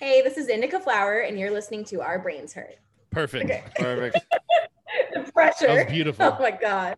[0.00, 2.80] Hey, this is Indica Flower, and you're listening to Our Brains Hurt.
[3.10, 3.44] Perfect.
[3.44, 3.62] Okay.
[3.76, 4.24] Perfect.
[5.12, 5.66] The pressure.
[5.66, 6.24] That was beautiful.
[6.24, 6.96] Oh my god.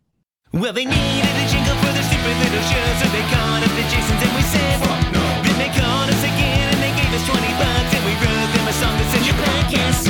[0.52, 3.82] Well, they needed a jingle for their stupid little show, so they called up the
[3.90, 5.24] Jasons and we said, Fuck no.
[5.42, 8.66] Then they called us again and they gave us 20 bucks and we wrote them
[8.70, 10.06] a song that said, Your podcast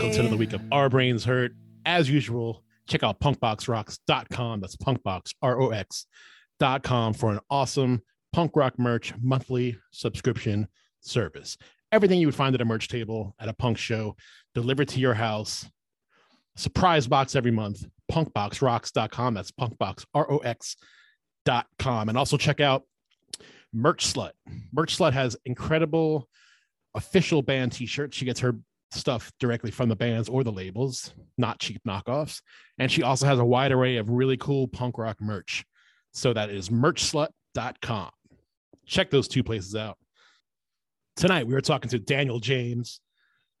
[0.00, 1.52] Welcome to another week of Our Brains Hurt.
[1.84, 4.60] As usual, check out punkboxrocks.com.
[4.62, 6.06] That's punkbox, R-O-X
[6.58, 8.00] dot com for an awesome
[8.32, 10.68] punk rock merch monthly subscription
[11.02, 11.58] service.
[11.92, 14.16] Everything you would find at a merch table at a punk show
[14.54, 15.68] delivered to your house.
[16.56, 17.84] Surprise box every month.
[18.10, 19.34] Punkboxrocks.com.
[19.34, 20.76] That's punkbox, R-O-X
[21.44, 22.08] dot com.
[22.08, 22.84] And also check out
[23.74, 24.32] Merch Slut.
[24.72, 26.26] Merch Slut has incredible
[26.94, 28.16] official band t-shirts.
[28.16, 28.56] She gets her
[28.90, 32.42] stuff directly from the bands or the labels, not cheap knockoffs.
[32.78, 35.64] And she also has a wide array of really cool punk rock merch.
[36.12, 38.10] So that is merchslut.com.
[38.86, 39.96] Check those two places out.
[41.16, 43.00] Tonight we are talking to Daniel James,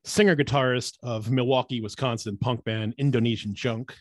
[0.04, 3.94] singer guitarist of Milwaukee, Wisconsin punk band Indonesian Junk.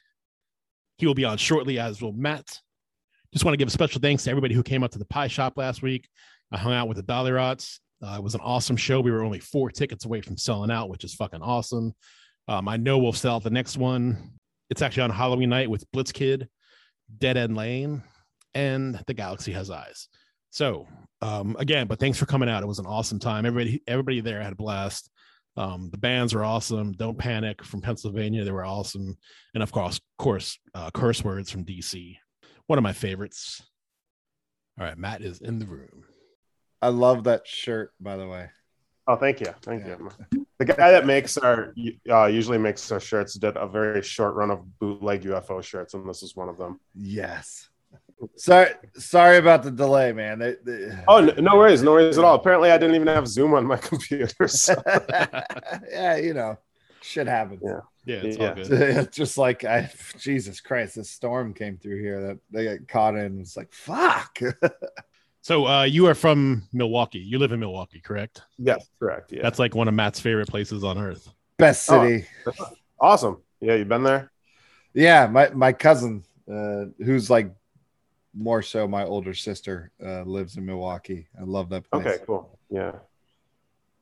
[0.98, 2.60] He will be on shortly, as will Matt.
[3.32, 5.28] Just want to give a special thanks to everybody who came up to the pie
[5.28, 6.10] shop last week.
[6.52, 7.80] I hung out with the Dollyrots.
[8.02, 9.02] Uh, it was an awesome show.
[9.02, 11.94] We were only four tickets away from selling out, which is fucking awesome.
[12.48, 14.32] Um, I know we'll sell out the next one.
[14.70, 16.48] It's actually on Halloween night with Blitz Kid,
[17.18, 18.04] Dead End Lane,
[18.54, 20.08] and The Galaxy Has Eyes.
[20.50, 20.88] So
[21.22, 22.64] um, again, but thanks for coming out.
[22.64, 23.46] It was an awesome time.
[23.46, 25.10] Everybody, everybody there had a blast.
[25.58, 26.94] Um, the bands were awesome.
[26.94, 28.46] Don't panic from Pennsylvania.
[28.46, 29.18] They were awesome,
[29.54, 32.16] and of course, course, uh, curse words from DC.
[32.68, 33.62] One of my favorites.
[34.80, 36.06] All right, Matt is in the room.
[36.82, 38.50] I love that shirt, by the way.
[39.08, 40.10] Oh, thank you, thank you.
[40.60, 41.74] The guy that makes our
[42.10, 46.08] uh, usually makes our shirts did a very short run of bootleg UFO shirts, and
[46.08, 46.80] this is one of them.
[46.94, 47.70] Yes.
[48.36, 50.40] Sorry, sorry about the delay, man.
[50.40, 52.36] They, they- Oh, no, no worries, no worries at all.
[52.36, 54.48] Apparently, I didn't even have Zoom on my computer.
[54.48, 54.76] So.
[55.90, 56.58] yeah, you know,
[57.02, 57.62] shit happens.
[57.64, 57.80] Yeah.
[58.06, 58.50] Yeah, it's Yeah.
[58.50, 59.12] all good.
[59.12, 63.40] Just like I, Jesus Christ, this storm came through here that they got caught in.
[63.40, 64.38] It's like fuck.
[65.42, 67.20] So uh, you are from Milwaukee.
[67.20, 68.42] You live in Milwaukee, correct?
[68.58, 69.32] yes, correct.
[69.32, 71.30] Yeah, That's like one of Matt's favorite places on earth.
[71.58, 72.02] Best Oh.
[72.04, 72.26] city.
[73.00, 73.42] awesome.
[73.62, 74.32] Yeah, you've been there?
[74.94, 77.52] Yeah, my my cousin, uh, who's like
[78.34, 81.28] more so my older sister, uh, lives in Milwaukee.
[81.40, 82.06] I love that place.
[82.06, 82.60] Okay, cool.
[82.70, 82.94] Yeah.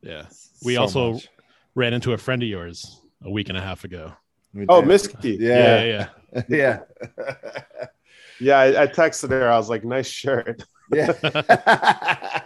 [0.02, 0.26] Yeah.
[0.64, 1.30] We So also much.
[1.76, 4.14] ran into a friend of yours a week and a half ago.
[4.54, 4.88] We Oh, did.
[4.88, 5.38] Misky.
[5.40, 6.44] Yeah, Yeah, yeah.
[6.50, 6.80] yeah,
[8.40, 9.50] Yeah, I, I texted her.
[9.50, 11.14] I was like, "Nice shirt." yeah.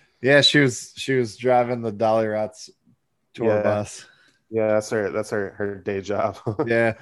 [0.22, 2.70] yeah, she was she was driving the Dollyrots
[3.34, 3.62] tour Yeah.
[3.62, 4.06] bus.
[4.50, 5.10] Yeah, that's her.
[5.10, 5.50] That's her.
[5.58, 6.38] Her day job.
[6.66, 6.92] Yeah,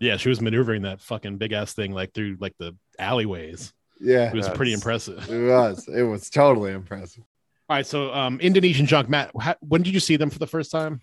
[0.00, 3.72] Yeah, she was maneuvering that fucking big ass thing like through like the alleyways.
[4.00, 4.28] yeah.
[4.28, 5.30] It was That's- pretty impressive.
[5.30, 5.86] It was.
[5.88, 7.22] It was totally impressive.
[7.68, 10.46] All right, so um Indonesian Junk, Matt, how, when did you see them for the
[10.46, 11.00] first time?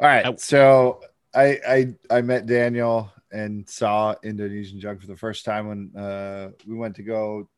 [0.00, 0.26] All right.
[0.26, 1.00] I- so
[1.34, 6.50] I I I met Daniel and saw Indonesian Junk for the first time when uh
[6.66, 7.48] we went to go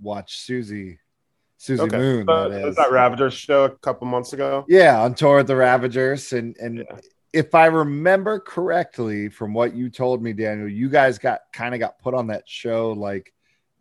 [0.00, 0.98] watch Suzi
[1.58, 1.98] Suzi okay.
[1.98, 2.28] Moon.
[2.28, 4.64] Uh, that was that Ravagers show a couple months ago?
[4.66, 6.32] Yeah, on tour with the Ravagers.
[6.32, 7.00] And and Yeah.
[7.32, 11.80] if I remember correctly from what you told me, Daniel, you guys got kind of
[11.80, 13.32] got put on that show like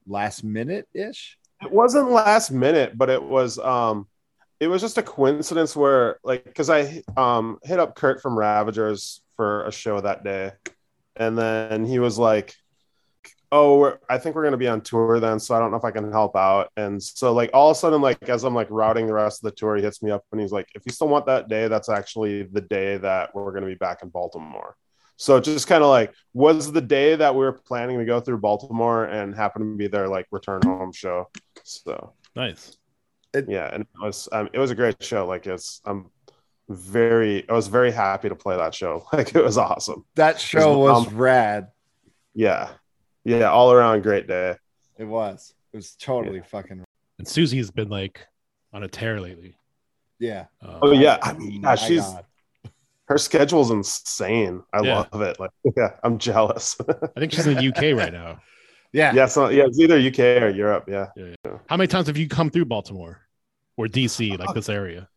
[0.05, 1.37] last minute ish.
[1.61, 4.07] It wasn't last minute, but it was um
[4.59, 9.21] it was just a coincidence where like because I um hit up Kurt from Ravagers
[9.37, 10.51] for a show that day,
[11.19, 12.55] and then he was like,
[13.51, 15.85] "Oh, we're, I think we're gonna be on tour then, so I don't know if
[15.85, 18.67] I can help out." And so like all of a sudden, like as I'm like
[18.71, 20.91] routing the rest of the tour, he hits me up and he's like, "If you
[20.91, 24.75] still want that day, that's actually the day that we're gonna be back in Baltimore."
[25.17, 28.37] So just kind of like was the day that we were planning to go through
[28.37, 31.27] Baltimore and happened to be their like return home show.
[31.65, 32.77] So Nice.
[33.33, 35.27] yeah, and it was um, it was a great show.
[35.27, 36.09] Like it's I'm
[36.69, 39.05] very I was very happy to play that show.
[39.13, 40.05] Like it was awesome.
[40.15, 41.69] That show was um, rad.
[42.33, 42.69] Yeah,
[43.23, 44.55] yeah, all around great day.
[44.97, 45.53] It was.
[45.73, 46.83] It was totally fucking.
[47.17, 48.25] And Suzi's been like
[48.71, 49.55] on a tear lately.
[50.19, 50.45] Yeah.
[50.61, 52.25] Uh, Oh yeah, I mean, yeah, she's God.
[53.07, 54.63] her schedule's insane.
[54.73, 55.05] I Yeah.
[55.11, 55.39] love it.
[55.39, 56.77] Like, yeah, I'm jealous.
[57.15, 58.41] I think she's in the UK right now.
[58.93, 59.13] yeah.
[59.13, 60.85] yeah, so yeah, it's either UK or Europe.
[60.87, 61.07] Yeah.
[61.67, 63.21] How many times have you come through Baltimore
[63.77, 65.07] or DC, like this area?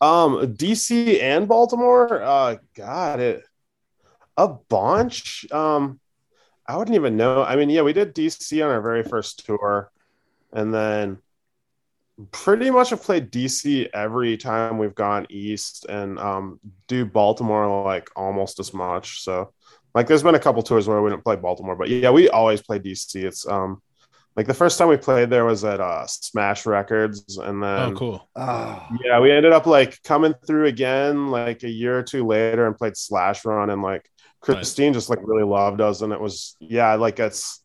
[0.00, 2.22] Um, DC and Baltimore.
[2.22, 3.42] Uh, God, it
[4.36, 5.46] a bunch.
[5.50, 6.00] Um,
[6.66, 7.42] I wouldn't even know.
[7.42, 9.90] I mean, yeah, we did DC on our very first tour,
[10.52, 11.18] and then
[12.32, 18.10] pretty much have played DC every time we've gone east, and um, do Baltimore like
[18.16, 19.22] almost as much.
[19.22, 19.52] So,
[19.94, 22.62] like, there's been a couple tours where we didn't play Baltimore, but yeah, we always
[22.62, 23.16] play DC.
[23.24, 23.82] It's um.
[24.36, 27.92] Like the first time we played there was at uh, Smash Records, and then Oh,
[27.96, 28.28] cool.
[28.36, 32.66] Oh, yeah, we ended up like coming through again like a year or two later
[32.66, 34.08] and played Slash Run and like
[34.42, 37.62] Christine just like really loved us and it was yeah, like it's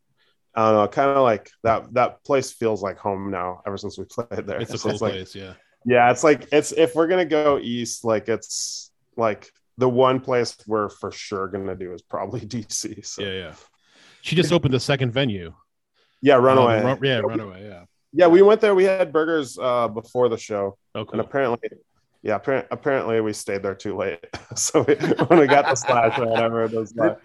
[0.55, 3.97] I don't know, kind of like that that place feels like home now ever since
[3.97, 4.61] we played there.
[4.61, 5.35] It's a So cool like, place.
[5.35, 5.53] Yeah.
[5.85, 10.55] yeah, it's like it's if we're gonna go east, like it's like the one place
[10.67, 13.05] we're for sure gonna do is probably DC.
[13.05, 13.27] So Yeah.
[13.27, 13.53] yeah, Yeah.
[14.21, 15.53] She just opened the second venue.
[16.21, 16.79] Runaway.
[16.79, 17.19] Um, Run- yeah.
[17.19, 17.67] Runaway.
[17.67, 17.83] Yeah.
[18.13, 18.75] yeah, we went there.
[18.75, 20.77] We had burgers uh before the show.
[20.95, 21.69] Oh, and apparently
[22.23, 24.19] yeah appar- apparently we stayed there too late
[24.55, 27.17] so we, when we got the slash or whatever it was like,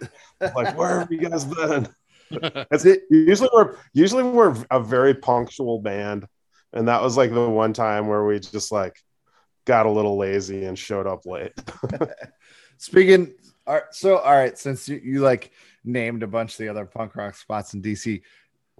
[0.55, 1.87] like where have you guys been
[2.31, 6.27] it's, usually we're usually we're a very punctual band
[6.73, 8.97] and that was like the one time where we just like
[9.65, 11.53] got a little lazy and showed up late
[12.77, 13.33] Speaking,
[13.65, 15.51] all right, so all right, since you, you like
[15.83, 18.21] named a bunch of the other punk rock spots in DC,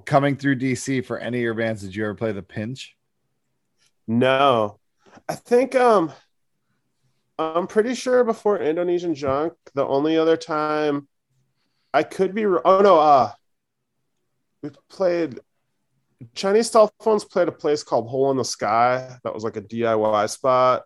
[0.06, 2.96] coming through DC for any of your bands, did you ever play the Pinch?
[4.08, 4.80] no.
[5.28, 6.12] I think um
[7.40, 11.08] i'm pretty sure before indonesian junk the only other time
[11.94, 13.32] i could be oh no uh
[14.64, 15.40] we played
[16.34, 19.18] chinese telephones played a place called hole in the sky.
[19.24, 20.84] That was like a diy spot.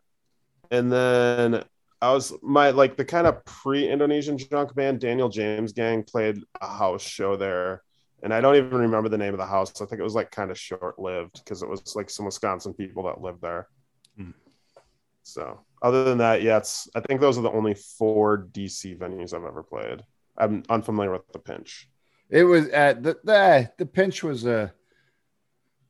[0.71, 1.63] And then
[2.01, 6.67] i was my like the kind of pre-indonesian junk band daniel james gang played a
[6.67, 7.83] house show there
[8.23, 9.81] and I don't even remember the name of the house.
[9.81, 12.73] I think it was like kind of short lived because it was like some Wisconsin
[12.73, 13.67] people that lived there.
[14.17, 14.31] Hmm.
[15.23, 19.33] So other than that, yeah, it's I think those are the only four DC venues
[19.33, 20.03] I've ever played.
[20.37, 21.89] I'm unfamiliar with the pinch.
[22.29, 24.73] It was at the the, eh, the Pinch was a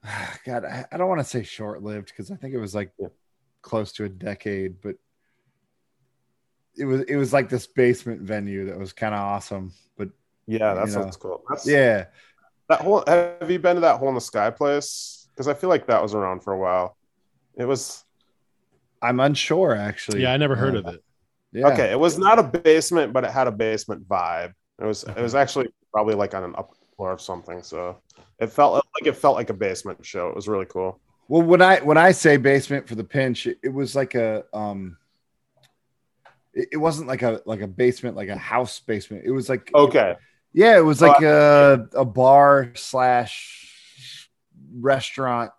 [0.06, 0.66] uh, God.
[0.66, 3.08] I, I don't want to say short lived because I think it was like Yeah.
[3.62, 4.96] close to a decade, but
[6.78, 9.74] it was it was like this basement venue that was kind of awesome.
[9.98, 10.10] But
[10.52, 11.20] Yeah, that You sounds know.
[11.22, 11.44] cool.
[11.50, 12.06] That's, yeah,
[12.70, 15.28] that whole have you been to that hole in the sky place?
[15.32, 16.98] Because I feel like that was around for a while.
[17.56, 18.04] It was
[19.02, 20.22] I'm unsure actually.
[20.24, 20.34] yeah.
[20.34, 21.04] I never heard Uh, of it.
[21.54, 21.68] Yeah.
[21.70, 21.92] okay.
[21.92, 24.54] It was not a basement, but it had a basement vibe.
[24.80, 27.64] It was it was actually probably like on an upper floor of something.
[27.64, 27.98] So
[28.40, 30.30] it felt like it felt like a basement show.
[30.30, 31.00] It was really cool.
[31.28, 34.44] Well, when I when I say basement for the pinch, it, it was like a
[34.54, 34.98] um
[36.54, 39.24] it, it wasn't like a like a basement, like a house basement.
[39.26, 40.16] It was like Okay.
[40.54, 44.30] Yeah, it was like a a bar slash
[44.74, 45.52] restaurant.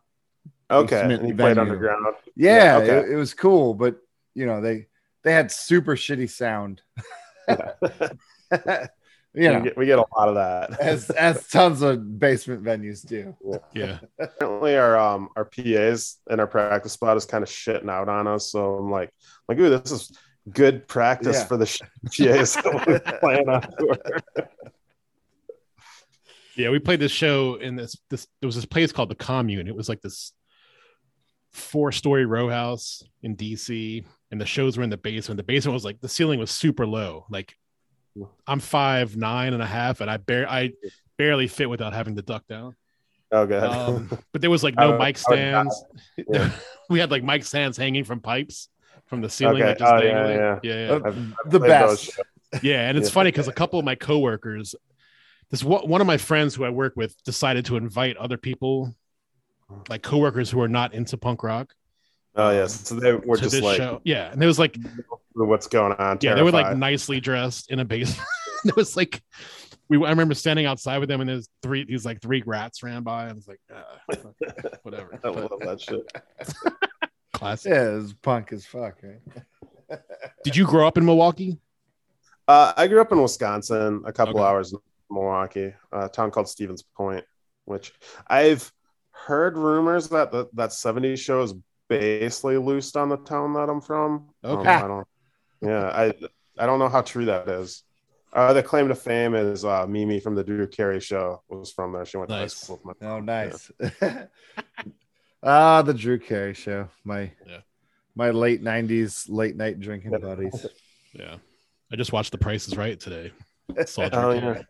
[0.70, 1.00] Okay.
[1.00, 2.06] And you played underground.
[2.34, 2.98] Yeah, Yeah, okay.
[3.08, 3.96] it, it was cool, but
[4.34, 4.86] you know, they
[5.22, 6.82] they had super shitty sound.
[9.34, 9.52] Yeah.
[9.52, 10.78] you we, get, we get a lot of that.
[10.78, 13.34] as as tons of basement venues do.
[13.74, 13.98] Yeah.
[14.20, 18.26] Apparently, our um our PAs and our practice spot is kind of shitting out on
[18.26, 18.50] us.
[18.52, 19.10] So I'm like,
[19.48, 20.12] like, ooh, this is
[20.50, 21.44] good practice Yeah.
[21.46, 23.96] for the PAs that we're playing on tour.
[26.56, 29.66] Yeah, we played this show in this this there was this place called the Commune.
[29.68, 30.32] It was like this
[31.52, 35.37] four story row house in DC, and the shows were in the basement.
[35.38, 37.26] The basement was like the ceiling was super low.
[37.30, 37.54] Like
[38.47, 40.73] I'm five nine and a half, and I bare I
[41.18, 42.76] barely fit without having to duck down.
[43.30, 43.62] Oh, good.
[43.62, 45.62] Um, but there was like no would- mic I would die.
[45.64, 45.85] stands.
[46.30, 46.50] Yeah.
[46.90, 48.68] we had like mic stands hanging from pipes
[49.06, 49.56] from the ceiling.
[49.62, 49.68] Okay.
[49.71, 50.37] Like, just Oh, yeah, dangling.
[50.37, 50.59] yeah.
[50.62, 51.09] yeah, yeah.
[51.09, 52.11] Uh, the best.
[52.62, 53.14] Yeah, and it's Yeah.
[53.14, 54.75] funny because a couple of my coworkers,
[55.52, 58.92] this one one of my friends who I work with decided to invite other people,
[59.88, 61.73] like coworkers who are not into punk rock,
[62.35, 62.88] Oh yes.
[62.88, 64.00] So they were to just this like, show.
[64.04, 64.76] Yeah, and it was like,
[65.35, 66.18] what's going on?
[66.23, 68.26] yeah, they were like nicely dressed in a basement.
[68.64, 69.23] it was like,
[69.90, 73.02] we I remember standing outside with them, and there's three these like three rats ran
[73.02, 74.35] by, and I was like, fuck,
[74.82, 75.11] whatever.
[75.12, 76.11] I But love that shit.
[77.35, 77.73] classic.
[77.73, 80.00] Yeah, it was punk as fuck, right?
[80.42, 81.59] Did you grow up in Milwaukee?
[82.49, 84.49] Uh, I grew up in Wisconsin, a couple Okay.
[84.49, 84.80] hours from
[85.12, 87.25] Milwaukee, a town called Stevens Point,
[87.64, 87.92] which
[88.26, 88.73] I've
[89.11, 91.54] heard rumors that the, that 70s show is
[91.88, 94.31] basically loosed on the town that I'm from.
[94.42, 94.71] Um, Okay.
[94.71, 95.07] I don't,
[95.61, 96.12] yeah, I
[96.59, 97.83] I don't know how true that is.
[98.33, 101.92] Uh, the claim to fame is uh, Mimi from the Drew Carey show was from
[101.92, 102.04] there.
[102.07, 103.26] She went to high school with my Oh, mom.
[103.26, 103.71] nice.
[105.42, 106.88] ah, the Drew Carey show.
[107.04, 107.59] My Yeah.
[108.14, 110.66] My late '90s late night drinking buddies.
[111.14, 111.37] Yeah.
[111.92, 113.33] I just watched The Price is Right today.
[113.87, 114.62] Saw Oh, yeah.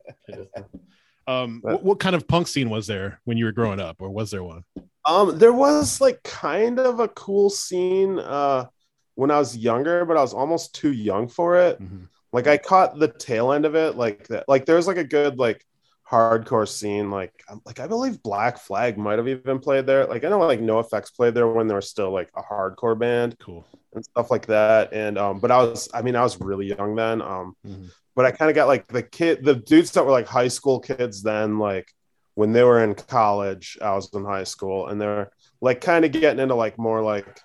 [1.26, 4.10] Um, what, what kind of punk scene was there when you were growing up, or
[4.10, 4.64] was there one?
[5.04, 8.66] Um, there was like kind of a cool scene uh
[9.14, 11.80] when I was younger, but I was almost too young for it.
[11.80, 12.08] Mhm.
[12.32, 14.48] Like I caught the tail end of it, like that.
[14.48, 15.64] Like there was like a good like
[16.12, 17.10] hardcore scene.
[17.10, 20.06] Like um, like I believe Black Flag might have even played there.
[20.06, 23.36] Like I know like NOFX played there when they were still like a hardcore band
[23.40, 23.64] Cool.
[23.94, 24.92] and stuff like that.
[24.92, 27.22] And um, but I was I mean I was really young then.
[27.22, 27.90] Um, Mhm.
[28.14, 30.80] but I kind of got like the kid, the dudes that were like high school
[30.80, 31.88] kids then, like
[32.34, 36.12] when they were in college, I was in high school, and they're like kind of
[36.12, 37.40] getting into like more like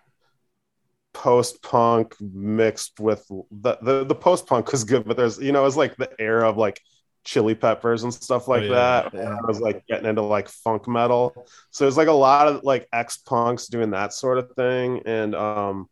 [1.13, 5.65] post punk mixed with the the, the post punk was good, but there's you know
[5.65, 6.79] it's like the era of like
[7.27, 8.75] chili peppers and stuff like Oh, yeah.
[8.75, 9.13] that.
[9.13, 9.36] Yeah.
[9.36, 12.88] I was like getting into like funk metal, so there's like a lot of like
[12.93, 15.89] ex punks doing that sort of thing, and um.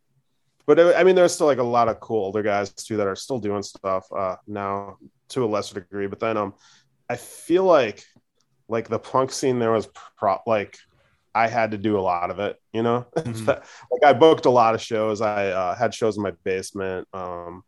[0.68, 3.06] But it, I mean, there's still like a lot of cool older guys too that
[3.06, 4.98] are still doing stuff uh, now
[5.30, 6.08] to a lesser degree.
[6.08, 6.56] But then, um,
[7.08, 8.04] I feel like
[8.68, 9.88] like the punk scene there was
[10.18, 10.78] pro- like
[11.36, 13.06] I had to do a lot of it, you know.
[13.16, 13.46] Mhm.
[13.92, 15.22] like I booked a lot of shows.
[15.22, 17.08] I uh, had shows in my basement.
[17.14, 17.64] Um,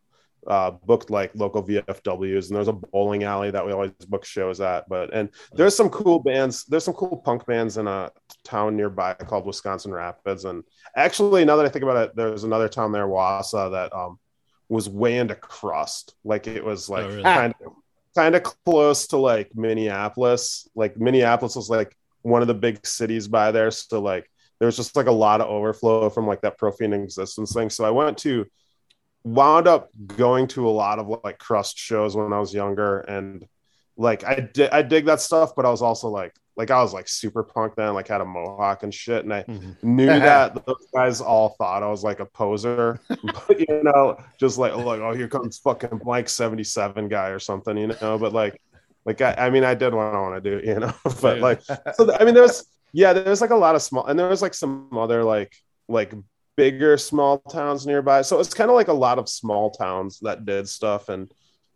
[0.45, 4.61] uh, booked like local VFWs, and there's a bowling alley that we always book shows
[4.61, 4.87] at.
[4.87, 6.63] But and there's some cool bands.
[6.65, 8.11] There's some cool punk bands in a
[8.43, 10.45] town nearby called Wisconsin Rapids.
[10.45, 10.63] And
[10.95, 14.19] actually, now that I think about it, there's another town there, Wausau, that um
[14.69, 16.15] was way into crust.
[16.23, 17.23] Like it was like Oh, really?
[17.23, 17.73] kind of
[18.15, 20.67] kind of close to like Minneapolis.
[20.75, 23.71] Like Minneapolis was like one of the big cities by there.
[23.71, 24.29] So like
[24.59, 27.69] there was just like a lot of overflow from like that profane existence thing.
[27.69, 28.45] So I went to
[29.33, 33.45] wound up going to a lot of like crust shows when I was younger and
[33.97, 36.93] like I did I dig that stuff, but I was also like like I was
[36.93, 39.23] like super punk then, like had a mohawk and shit.
[39.23, 39.75] And I Mhm.
[39.83, 44.57] knew that those guys all thought I was like a poser, but you know, just
[44.57, 48.17] like like oh here comes fucking blank 77 guy or something, you know.
[48.19, 48.61] But like
[49.05, 50.93] like I, I mean I did what I want to do, you know.
[51.21, 51.61] but like
[51.93, 54.53] so I mean there's yeah, there's like a lot of small and there was like
[54.53, 55.55] some other like
[55.87, 56.13] like
[56.57, 58.23] bigger small towns nearby.
[58.23, 61.07] So it's kind of like a lot of small towns that did stuff.
[61.07, 61.31] And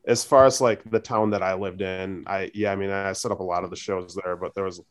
[0.05, 3.13] as far as like the town that I lived in, I yeah, I mean I
[3.13, 4.81] set up a lot of the shows there, but there was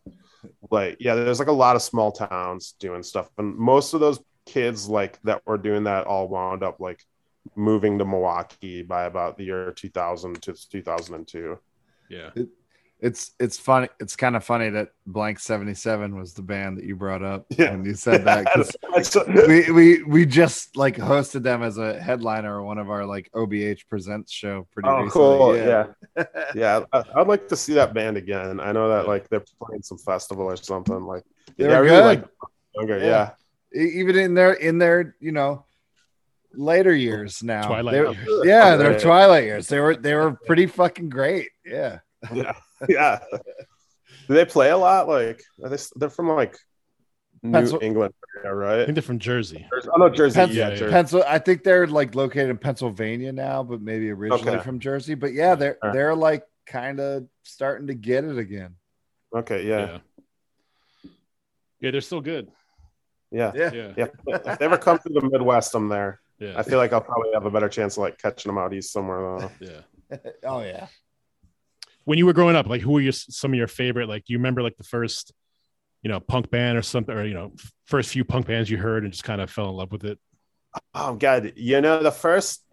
[0.71, 3.29] like yeah, there's like a lot of small towns doing stuff.
[3.37, 7.05] And most of those kids like that were doing that all wound up like
[7.57, 11.59] moving to Milwaukee by about the year 2000 to 2002.
[12.09, 12.31] Yeah.
[13.03, 13.89] It's it's funny.
[13.99, 17.47] It's kind of funny that Blank Seventy Seven was the band that you brought up
[17.51, 17.71] Yeah.
[17.71, 18.45] when you said that.
[18.55, 19.17] 'cause That's-
[19.49, 23.31] we, we we just like hosted them as a headliner or one of our like
[23.35, 25.11] OBH presents show pretty Oh, recently.
[25.13, 25.57] cool.
[25.57, 25.87] Yeah.
[26.55, 28.61] yeah, I, I'd like to see that band again.
[28.61, 31.03] I know that like they're playing some festival or something.
[31.05, 31.25] Like,
[31.57, 32.05] They yeah, were really good.
[32.05, 32.25] like
[32.75, 32.99] younger.
[32.99, 33.31] Yeah.
[33.73, 35.65] Yeah, even in their in their you know
[36.53, 37.67] later oh, years now.
[37.67, 38.99] Twilight They were- Yeah, oh, their Yeah.
[38.99, 39.69] twilight years.
[39.69, 41.49] They were they were pretty fucking great.
[41.65, 42.01] Yeah.
[42.35, 42.53] yeah,
[42.89, 43.21] yeah.
[44.29, 45.09] Do they play a lot?
[45.09, 45.79] Like, are they?
[45.97, 46.57] They're from like
[47.43, 49.67] New Pencil- England, area, I think they're from Jersey.
[49.93, 50.35] Oh no, Jersey.
[50.37, 50.75] Pencil- yeah, yeah.
[50.77, 50.91] Jersey.
[50.93, 54.63] Pencil I think they're like located in Pennsylvania now, but maybe originally Okay.
[54.63, 55.15] from Jersey.
[55.15, 55.95] But yeah, they're Alright.
[55.95, 58.75] they're like kind of starting to get it again.
[59.35, 59.99] Okay, yeah, Yeah.
[61.81, 62.49] Yeah, they're still good.
[63.31, 63.71] yeah, yeah.
[63.73, 63.93] Yeah.
[63.97, 64.07] Yeah.
[64.27, 66.21] If they ever come to the Midwest, I'm there.
[66.39, 66.55] Yeah.
[66.57, 68.93] I feel like I'll probably have a better chance of like catching them out east
[68.93, 69.39] somewhere.
[69.39, 69.51] Though.
[70.11, 70.17] Yeah.
[70.45, 70.87] oh yeah.
[72.05, 74.09] When you were growing up, like who were your some of your favorite?
[74.09, 75.33] Like, do you remember like the first,
[76.03, 77.53] you know, punk band or something, or you know,
[77.87, 80.19] first few punk bands you heard and just kind of fell in love with it?
[80.95, 82.65] Oh god, you know the first.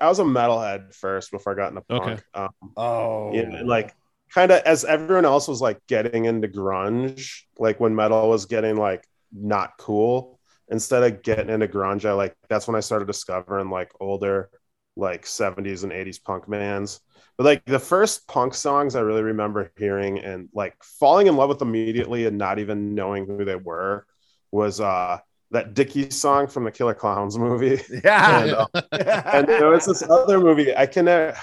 [0.00, 2.02] I was a metalhead first before I got into punk.
[2.02, 2.22] Okay.
[2.34, 3.32] Um, Oh.
[3.34, 3.94] yeah, and, like
[4.30, 8.76] kind of as everyone else was like getting into grunge, like when metal was getting
[8.76, 10.38] like not cool.
[10.70, 14.50] Instead of getting into grunge, I like that's when I started discovering like older,
[14.98, 17.00] like 70s and 80s punk bands.
[17.36, 21.48] But like the first punk songs I really remember hearing and like falling in love
[21.48, 24.06] with immediately and not even knowing who they were
[24.50, 25.18] was uh
[25.50, 27.80] that Dickie song from the Killer Klowns movie.
[28.04, 28.42] yeah.
[28.42, 31.34] And, uh, and there was this other movie I can uh,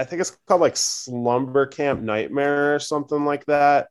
[0.00, 3.88] I think it's called like Slumber Camp Nightmare or something like that.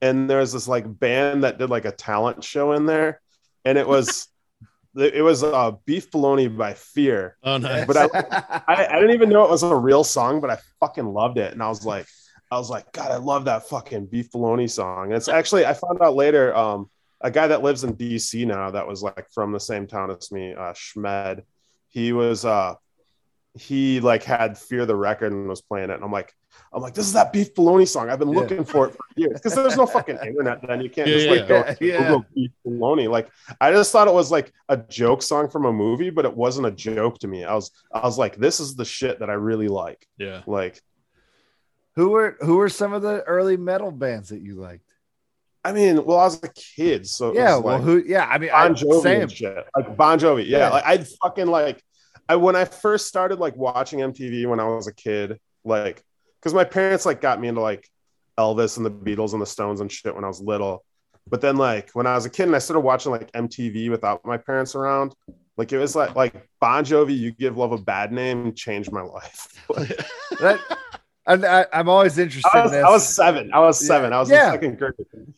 [0.00, 3.20] And there's this like band that did like a talent show in there,
[3.64, 4.26] and it was
[4.94, 7.36] it was uh, Beef Bologna by Fear.
[7.42, 7.84] Oh no.
[7.86, 11.06] But I, I I didn't even know it was a real song, but I fucking
[11.06, 12.06] loved it, and I was like,
[12.50, 15.06] I was like, God, I love that fucking Beef Bologna song.
[15.06, 16.90] And it's actually I found out later, um,
[17.22, 20.30] a guy that lives in DC now that was like from the same town as
[20.30, 21.44] me, uh, Schmed.
[21.88, 22.74] He was uh
[23.54, 26.34] he like had Fear the Record and was playing it, and I'm like,
[26.72, 28.08] I'm like, this is that Beef Bologna song.
[28.10, 28.40] I've been Yeah.
[28.40, 30.80] looking for it for years because there's no fucking internet then.
[30.80, 31.74] You can't Yeah, just yeah, like go yeah.
[31.80, 31.98] Yeah.
[32.08, 33.08] Google Beef Bologna.
[33.08, 33.28] Like
[33.60, 36.66] I just thought it was like a joke song from a movie, but it wasn't
[36.66, 37.44] a joke to me.
[37.44, 40.06] I was I was like, this is the shit that I really like.
[40.18, 40.42] Yeah.
[40.46, 40.80] Like,
[41.96, 44.88] Who were who were some of the early metal bands that you liked?
[45.64, 48.02] I mean, well, I was a kid, so Yeah, well, like, who?
[48.04, 49.20] Yeah, I mean, Bon Jovi same.
[49.22, 49.64] and shit.
[49.76, 50.46] Like Bon Jovi.
[50.46, 50.58] Yeah.
[50.58, 50.68] Yeah.
[50.70, 51.82] Like I'd fucking like
[52.28, 56.02] I when I first started like watching MTV when I was a kid, like
[56.42, 57.88] because my parents like got me into like
[58.36, 60.84] Elvis and the Beatles and the Stones and shit when I was little.
[61.28, 64.24] But then like when I was a kid and I started watching like MTV without
[64.24, 65.14] my parents around,
[65.56, 69.02] like it was like like Bon Jovi, you give love a bad name, changed my
[69.16, 69.46] life.
[69.68, 70.00] Like,
[70.40, 70.58] That,
[71.26, 72.84] and I, I'm always interested I, was, in this.
[72.86, 73.50] I was seven.
[73.52, 73.86] I was Yeah.
[73.86, 74.12] seven.
[74.12, 74.46] I was Yeah.
[74.48, 74.94] in second grade.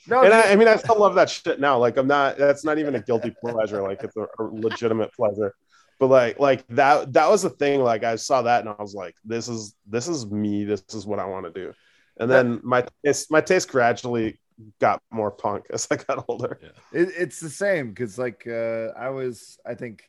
[0.07, 1.77] no, and I, I mean, I still love that shit now.
[1.79, 2.39] Like, I'm not.
[2.39, 3.83] That's not even a guilty pleasure.
[3.83, 5.55] Like, it's a, a legitimate pleasure.
[5.99, 7.13] But like, like that.
[7.13, 7.81] That was the thing.
[7.81, 10.65] Like, I saw that and I was like, this is this is me.
[10.65, 11.73] This is what I want to do.
[12.19, 14.39] And then my taste, my taste gradually
[14.81, 16.59] got more punk as I got older.
[16.93, 20.05] It, it's the same because like uh, I was, I think,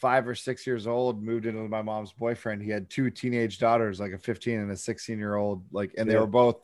[0.00, 2.62] five or six years old, moved into my mom's boyfriend.
[2.62, 6.08] He had two teenage daughters, like a 15 and a 16 year old, like, and
[6.08, 6.20] they Yeah.
[6.20, 6.60] were both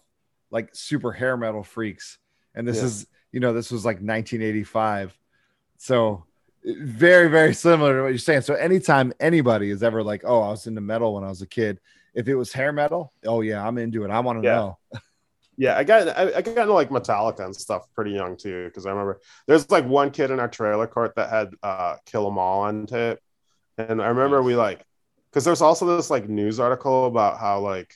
[0.51, 2.19] like super hair metal freaks.
[2.55, 2.85] And this Yeah.
[2.85, 5.19] is, you know, this was like 1985.
[5.79, 6.25] So
[6.64, 8.42] very, very similar to what you're saying.
[8.42, 11.47] So anytime anybody is ever like, oh, I was into metal when I was a
[11.47, 11.78] kid,
[12.14, 14.11] if it was hair metal, oh yeah, I'm into it.
[14.11, 14.54] I want to Yeah.
[14.56, 14.78] know.
[15.56, 18.87] Yeah, I got I, I got into like Metallica and stuff pretty young too because
[18.87, 22.38] I remember there's like one kid in our trailer court that had uh Kill 'Em
[22.38, 23.18] All on tape,
[23.78, 24.85] and I remember we like
[25.30, 27.94] because there's also this like news article about how like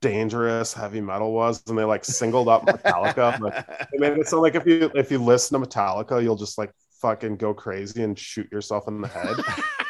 [0.00, 3.38] dangerous heavy metal was, and they like singled up Metallica.
[3.40, 6.58] like, they made it so like if you if you listen to Metallica, you'll just
[6.58, 6.70] like
[7.00, 9.36] fucking go crazy and shoot yourself in the head.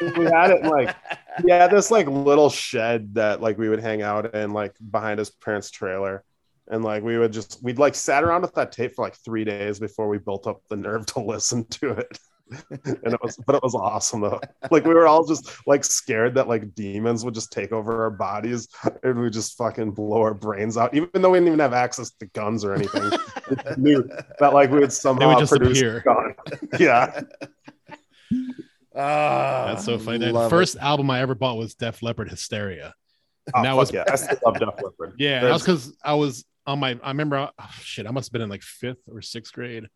[0.17, 0.95] we had it like
[1.43, 5.29] yeah, this like little shed that like we would hang out in like behind his
[5.29, 6.23] parents' trailer.
[6.71, 9.43] And like we would just we'd like sat around with that tape for like three
[9.43, 12.19] days before we built up the nerve to listen to it.
[12.71, 14.39] And it was but it was awesome though.
[14.71, 18.09] Like we were all just like scared that like demons would just take over our
[18.09, 18.67] bodies
[19.03, 22.11] and we just fucking blow our brains out, even though we didn't even have access
[22.11, 23.09] to guns or anything.
[23.77, 24.03] knew
[24.39, 26.01] that like we would somehow just produce appear.
[26.01, 26.35] gun.
[26.79, 27.21] yeah.
[28.95, 30.25] Ah, That's so funny.
[30.25, 32.93] The love first album I ever bought was Def Leppard Hysteria.
[33.53, 34.03] Oh, That was- yeah.
[34.11, 35.13] I still love Def Leppard.
[35.19, 36.99] Yeah, that was because I was on my.
[37.03, 39.87] I remember, oh, shit, I must have been in like fifth or sixth grade,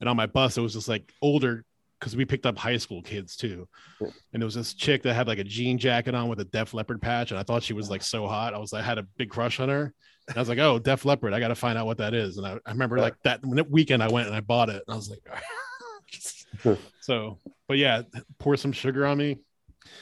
[0.00, 1.64] and on my bus it was just like older
[2.02, 3.68] because we picked up high school kids too,
[4.00, 4.10] and
[4.42, 7.00] there was this chick that had like a jean jacket on with a Def Leppard
[7.00, 8.54] patch, and I thought she was like so hot.
[8.54, 9.94] I was I had a big crush on her.
[10.28, 12.38] And I was like, oh, Def Leppard, I got to find out what that is.
[12.38, 14.96] And I, I remember like that weekend I went and I bought it, and I
[14.96, 17.38] was like, so,
[17.68, 18.02] but yeah,
[18.40, 19.38] pour some sugar on me.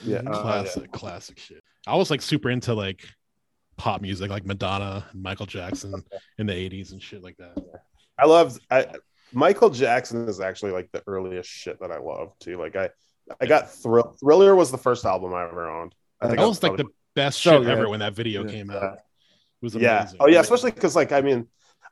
[0.02, 0.18] Yeah.
[0.18, 0.42] uh, yeah.
[0.42, 1.62] classic, classic shit.
[1.86, 3.04] I was like super into like
[3.76, 6.02] pop music, like Madonna and Michael Jackson
[6.38, 7.56] in the 80s and shit like that.
[8.18, 8.86] I loved I
[9.32, 12.58] Michael Jackson is actually like the earliest shit that I love too.
[12.58, 12.90] Like I
[13.40, 15.94] I got Thrill Thriller was the first album I ever owned.
[16.20, 17.70] I That that's was like probably- the best So shit good.
[17.78, 18.50] ever when that video Yeah.
[18.50, 18.94] came out.
[18.94, 18.98] It
[19.62, 20.00] was yeah.
[20.02, 20.16] amazing.
[20.20, 21.46] Oh yeah, especially because like I mean,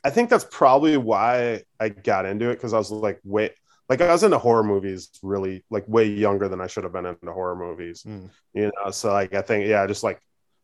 [0.05, 3.53] I think that's probably why I got into it because I was like wait,
[3.89, 7.07] like I was into horror movies really like way younger than I should have been
[7.07, 8.03] into horror movies.
[8.05, 8.31] Mm.
[8.55, 10.21] You know, so like I think yeah, just like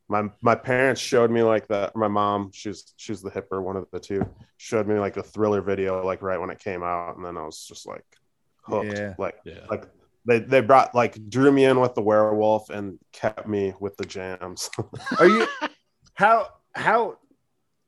[0.08, 3.86] my my parents showed me like the my mom she's she's the hipper one of
[3.92, 4.22] the two
[4.58, 7.44] showed me like the thriller video like right when it came out and then I
[7.44, 8.04] was just like
[8.62, 9.14] hooked Yeah.
[9.18, 9.60] like Yeah.
[9.70, 9.84] like
[10.26, 14.04] they they brought like drew me in with the werewolf and kept me with the
[14.04, 14.68] jams
[15.18, 15.46] Are you
[16.14, 17.18] how how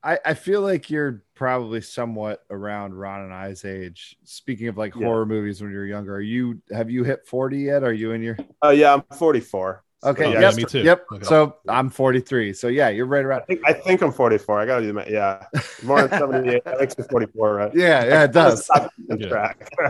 [0.03, 4.17] I, I feel like you're probably somewhat around Ron and I's age.
[4.23, 5.05] Speaking of like Yeah.
[5.07, 7.83] horror movies when you're younger, are you have you hit 40 yet?
[7.83, 10.25] Are you in your oh yeah i'm 44 So, okay?
[10.25, 10.83] Oh, yeah, yeah, yep, me too.
[10.83, 11.07] Yep.
[11.13, 11.25] Okay.
[11.25, 12.53] So I'm 43.
[12.53, 13.43] So yeah, you're right around.
[13.43, 14.61] I think, I think I'm 44.
[14.61, 15.47] I gotta admit, yeah,
[15.83, 16.65] more than 78.
[16.65, 17.73] That makes me 44, right?
[17.75, 18.69] Yeah, yeah, it does.
[19.09, 19.29] Yeah.
[19.29, 19.71] track.
[19.79, 19.89] all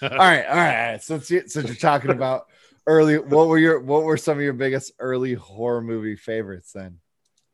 [0.00, 0.46] right, all right.
[0.46, 1.02] all right.
[1.02, 2.46] Since you, since you're talking about
[2.86, 6.98] early, what were your what were some of your biggest early horror movie favorites then?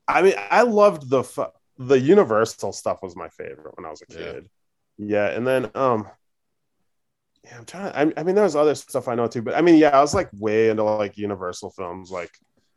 [0.08, 1.24] I mean, I loved the
[1.78, 4.18] the Universal stuff was my favorite when I was a Yeah.
[4.18, 4.50] kid.
[4.98, 6.06] Yeah, and then um,
[7.44, 7.92] yeah, I'm trying.
[8.16, 10.14] I, I mean, there's other stuff I know too, but I mean, yeah, I was
[10.14, 12.30] like way into like Universal films, like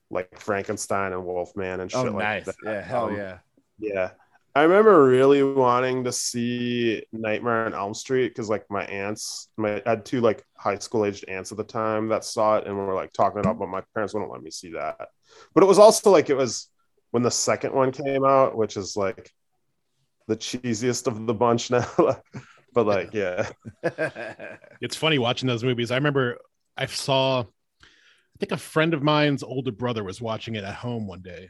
[0.10, 2.45] like Frankenstein and Wolfman and shit Oh, like nice.
[2.45, 2.56] that.
[2.63, 3.38] Yeah, hell Um, yeah.
[3.80, 4.12] Yeah.
[4.58, 9.82] I remember really wanting to see Nightmare on Elm Street because like my aunts, my
[9.86, 12.78] I had two like high school aged aunts at the time that saw it and
[12.78, 15.10] we were like talking it up, but my parents wouldn't let me see that.
[15.54, 16.69] But it was also like it was
[17.12, 19.30] when the second one came out, which is like
[20.28, 21.86] the cheesiest of the bunch now.
[22.75, 23.49] but like, yeah.
[24.81, 25.89] it's funny watching those movies.
[25.89, 26.38] I remember
[26.77, 31.07] I saw I think a friend of mine's older brother was watching it at home
[31.07, 31.49] one day,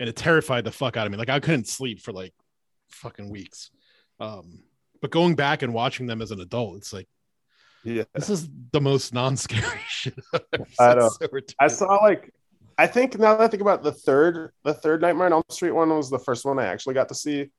[0.00, 1.16] and it terrified the fuck out of me.
[1.16, 2.34] Like I couldn't sleep for like
[2.90, 3.70] fucking weeks.
[4.20, 4.64] Um,
[5.00, 7.08] but going back and watching them as an adult, it's like
[7.84, 8.04] Yeah.
[8.14, 10.18] this is the most non-scary shit.
[10.78, 11.08] I know.
[11.08, 11.28] So
[11.60, 12.34] I saw like
[12.76, 15.70] I think now that I think about the third the third Nightmare on Elm Street
[15.70, 17.50] one was the first one I actually got to see,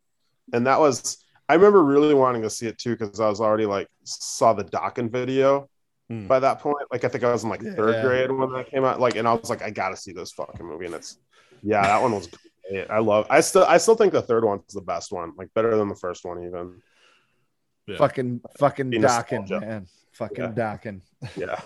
[0.52, 3.66] and that was I remember really wanting to see it too because I was already
[3.66, 5.70] like saw the Dokken video
[6.10, 6.28] Hmm.
[6.28, 6.78] by that point.
[6.92, 8.02] Like I think I was in like third Yeah.
[8.04, 9.00] grade when that came out.
[9.00, 11.18] Like and I was like I gotta see this fucking movie, and it's
[11.64, 12.28] yeah that one was
[12.70, 12.88] great.
[12.92, 15.76] I love I still I still think the third one's the best one, like better
[15.76, 16.82] than the first one even.
[17.88, 17.98] Yeah.
[17.98, 19.88] Fucking fucking Be Dokken, man.
[20.14, 20.78] Fucking Yeah.
[20.78, 21.02] Dokken.
[21.36, 21.60] Yeah.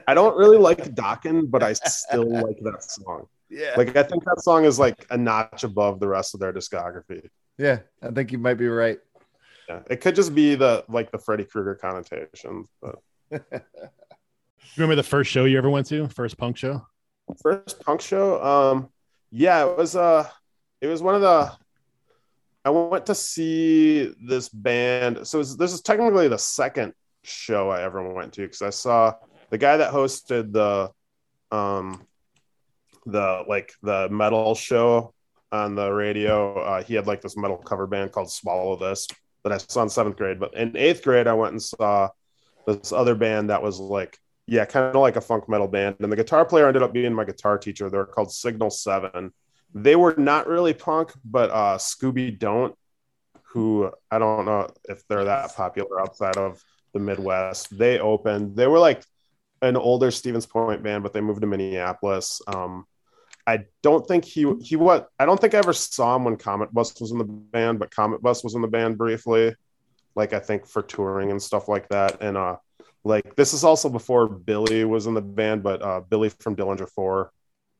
[0.08, 3.26] I don't really like Dokken, but I still like that song.
[3.48, 3.74] Yeah.
[3.76, 7.28] Like I think that song is like a notch above the rest of their discography.
[7.58, 7.80] yeah.
[8.02, 8.98] I think you might be right.
[9.68, 12.64] Yeah, it could just be the like the Freddy Krueger connotation.
[12.80, 12.96] But
[14.76, 16.08] Remember the first show you ever went to?
[16.08, 16.86] First punk show?
[17.42, 18.88] first punk show, um,
[19.30, 20.26] yeah, it was uh,
[20.80, 21.52] it was one of the.
[22.64, 25.26] I went to see this band.
[25.26, 29.14] So was- this is technically the second show I ever went to because I saw
[29.50, 30.90] the guy that hosted the,
[31.56, 32.06] um,
[33.06, 35.14] the like the metal show
[35.52, 36.58] on the radio.
[36.58, 39.06] Uh, he had like this metal cover band called Swallow This
[39.44, 40.40] that I saw in seventh grade.
[40.40, 42.10] But in eighth grade, I went and saw
[42.66, 45.96] this other band that was like, yeah, kind of like a funk metal band.
[46.00, 47.88] And the guitar player ended up being my guitar teacher.
[47.90, 49.32] They were called Signal Seven.
[49.74, 52.74] They were not really punk, but uh, Scooby Don't,
[53.52, 58.56] who I don't know if they're that popular outside of the Midwest, they opened.
[58.56, 59.02] They were like
[59.60, 62.40] an older Stevens Point band, but they moved to Minneapolis.
[62.46, 62.86] Um,
[63.48, 66.72] I don't think he he what I don't think I ever saw him when Comet
[66.74, 69.54] Bus was in the band, but Comet Bus was in the band briefly,
[70.14, 72.20] like I think for touring and stuff like that.
[72.20, 72.56] And uh,
[73.04, 76.90] like this is also before Billy was in the band, but uh, Billy from Dillinger
[76.90, 77.32] Four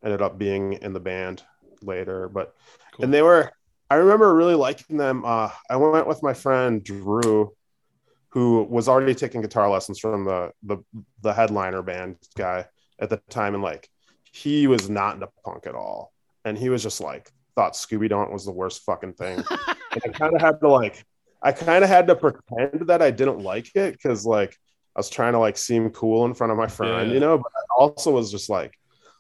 [0.03, 1.43] ended up being in the band
[1.83, 2.31] later.
[2.31, 2.55] But
[2.95, 3.05] Cool.
[3.05, 3.53] and they were
[3.91, 5.23] I remember really liking them.
[5.27, 7.53] Uh, I went with my friend Drew,
[8.31, 10.79] who was already taking guitar lessons from the the
[11.21, 12.65] the headliner band guy
[12.99, 13.91] at the time, and like
[14.33, 16.13] he was not into punk at all,
[16.45, 19.39] and he was just like thought Scooby Don't was the worst fucking thing.
[19.93, 21.05] and I kind of had to like
[21.43, 24.57] I kind of had to pretend that I didn't like it because like
[24.97, 27.15] I was trying to like seem cool in front of my friend, Yeah.
[27.15, 28.75] you know, but I also was just like.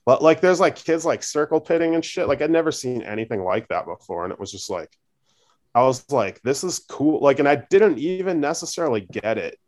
[0.04, 2.28] But like, there's like kids like circle pitting and shit.
[2.28, 4.88] Like, I'd never seen anything like that before, and it was just like,
[5.74, 7.20] I was like, this is cool.
[7.20, 9.58] Like, and I didn't even necessarily get it,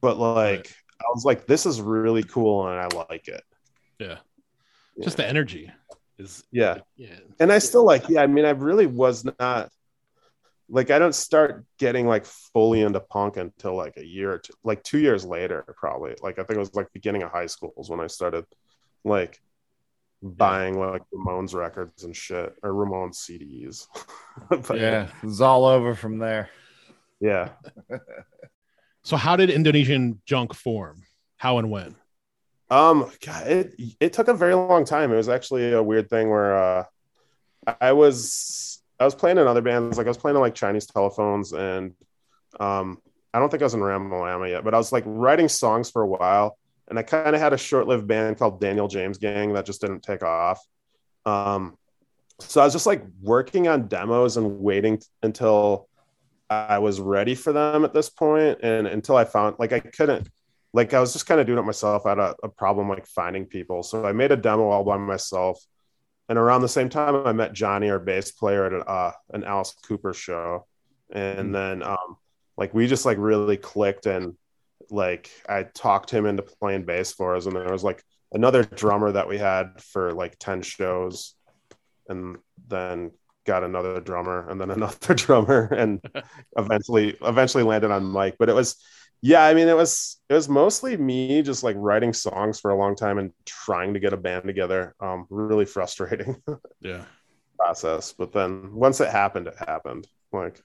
[0.00, 3.42] but like, I was like, this is really cool, and I like it.
[3.98, 4.18] Yeah.
[4.96, 5.04] Yeah.
[5.04, 5.70] Just the energy
[6.18, 6.78] is Yeah.
[6.96, 7.18] yeah.
[7.40, 9.70] and I still like, yeah, I mean, I really was not
[10.68, 14.54] like, I don't start getting like fully into punk until like a year or two,
[14.62, 16.14] like two years later, probably.
[16.22, 18.44] Like, I think it was like beginning of high school is when I started
[19.04, 19.40] like
[20.22, 23.86] buying like Ramones records and shit or Ramones CDs.
[24.66, 25.08] but yeah.
[25.22, 26.48] it's all over from there.
[27.20, 27.50] yeah.
[29.06, 31.02] So how did Indonesian junk form?
[31.36, 31.94] How and when?
[32.70, 35.12] Um, God, it it took a very long time.
[35.12, 36.84] It was actually a weird thing where uh,
[37.80, 40.86] I was I was playing in other bands, like I was playing in like Chinese
[40.86, 41.94] telephones, and
[42.58, 42.98] um,
[43.32, 46.02] I don't think I was in Ramalama yet, but I was like writing songs for
[46.02, 46.56] a while,
[46.88, 50.02] and I kind of had a short-lived band called Daniel James Gang that just didn't
[50.02, 50.64] take off.
[51.26, 51.76] Um,
[52.40, 55.88] so I was just like working on demos and waiting until
[56.48, 60.28] I was ready for them at this point, and until I found like I couldn't
[60.74, 62.04] like I was just kind of doing it myself.
[62.04, 63.84] I had a, a problem like finding people.
[63.84, 65.64] So I made a demo all by myself.
[66.28, 69.44] And around the same time, I met Johnny, our bass player, at a, uh, an
[69.44, 70.66] Alice Cooper show.
[71.12, 72.16] And then um,
[72.56, 74.34] like we just like really clicked and
[74.90, 77.46] like I talked him into playing bass for us.
[77.46, 81.34] And there was like another drummer that we had for like 10 shows.
[82.08, 83.12] And then
[83.46, 86.00] got another drummer and then another drummer and
[86.56, 88.34] eventually eventually landed on Mike.
[88.40, 88.76] But it was
[89.22, 92.76] yeah, I mean, it was it was mostly me just like writing songs for a
[92.76, 94.94] long time and trying to get a band together.
[95.00, 96.42] Um, really frustrating
[96.80, 97.04] Yeah.
[97.58, 100.06] process, but then once it happened, it happened.
[100.32, 100.60] Like,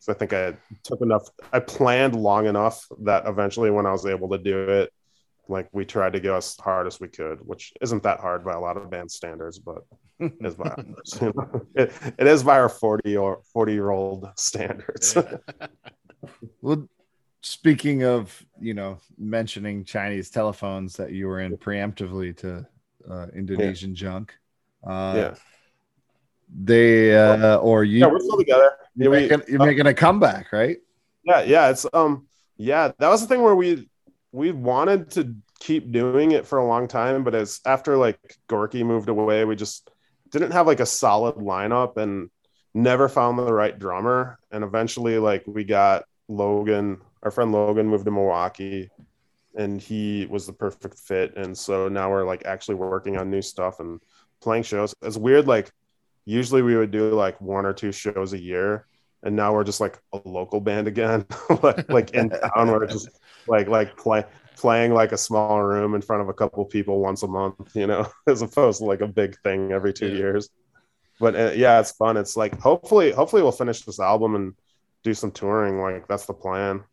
[0.00, 1.28] so I think I took enough.
[1.52, 4.90] I planned long enough that eventually, when I was able to do it,
[5.48, 8.52] like we tried to go as hard as we could, which isn't that hard by
[8.52, 9.82] a lot of band standards, but
[10.40, 11.18] is by ours.
[11.20, 11.66] You know?
[11.74, 15.16] it, it is by our forty or forty year old standards.
[16.62, 16.88] Well,
[17.44, 22.66] speaking of, you know, mentioning Chinese telephones that you were in preemptively to
[23.08, 24.34] uh, Indonesian junk.
[24.82, 25.34] Uh, yeah,
[26.56, 28.70] They uh, or you yeah, we're still together.
[28.96, 30.78] Yeah, you're, we- making, you're making a comeback, right?
[31.24, 32.26] Yeah, yeah, it's um
[32.56, 33.88] yeah, that was the thing where we
[34.32, 38.84] we wanted to keep doing it for a long time, but as after like Gorky
[38.84, 39.90] moved away, we just
[40.30, 42.30] didn't have like a solid lineup and
[42.74, 44.38] never found the right drummer.
[44.50, 48.90] And eventually, like we got Logan, our friend Logan moved to Milwaukee
[49.56, 51.36] and he was the perfect fit.
[51.36, 54.00] And so now we're like actually working on new stuff and
[54.40, 54.94] playing shows.
[55.02, 55.70] It's weird, like
[56.24, 58.86] usually we would do like one or two shows a year
[59.22, 61.24] and now we're just like a local band again
[61.62, 63.08] like, like in town we're just
[63.46, 64.24] like like play,
[64.56, 67.86] playing like a small room in front of a couple people once a month you
[67.86, 70.16] know as opposed to like a big thing every two Yeah.
[70.16, 70.48] years
[71.20, 74.54] but uh, yeah it's fun it's like hopefully hopefully we'll finish this album and
[75.02, 76.84] do some touring like that's the plan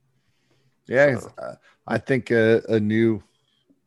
[0.87, 1.55] Yeah, it's, uh,
[1.87, 3.23] I think a, a new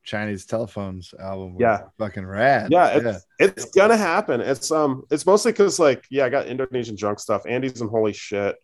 [0.04, 1.56] Chinese telephones album.
[1.58, 1.82] Yeah.
[1.98, 2.70] fucking rad.
[2.70, 6.94] yeah it's, it's gonna happen it's um it's mostly because like yeah i got indonesian
[6.94, 8.56] junk stuff andy's in holy shit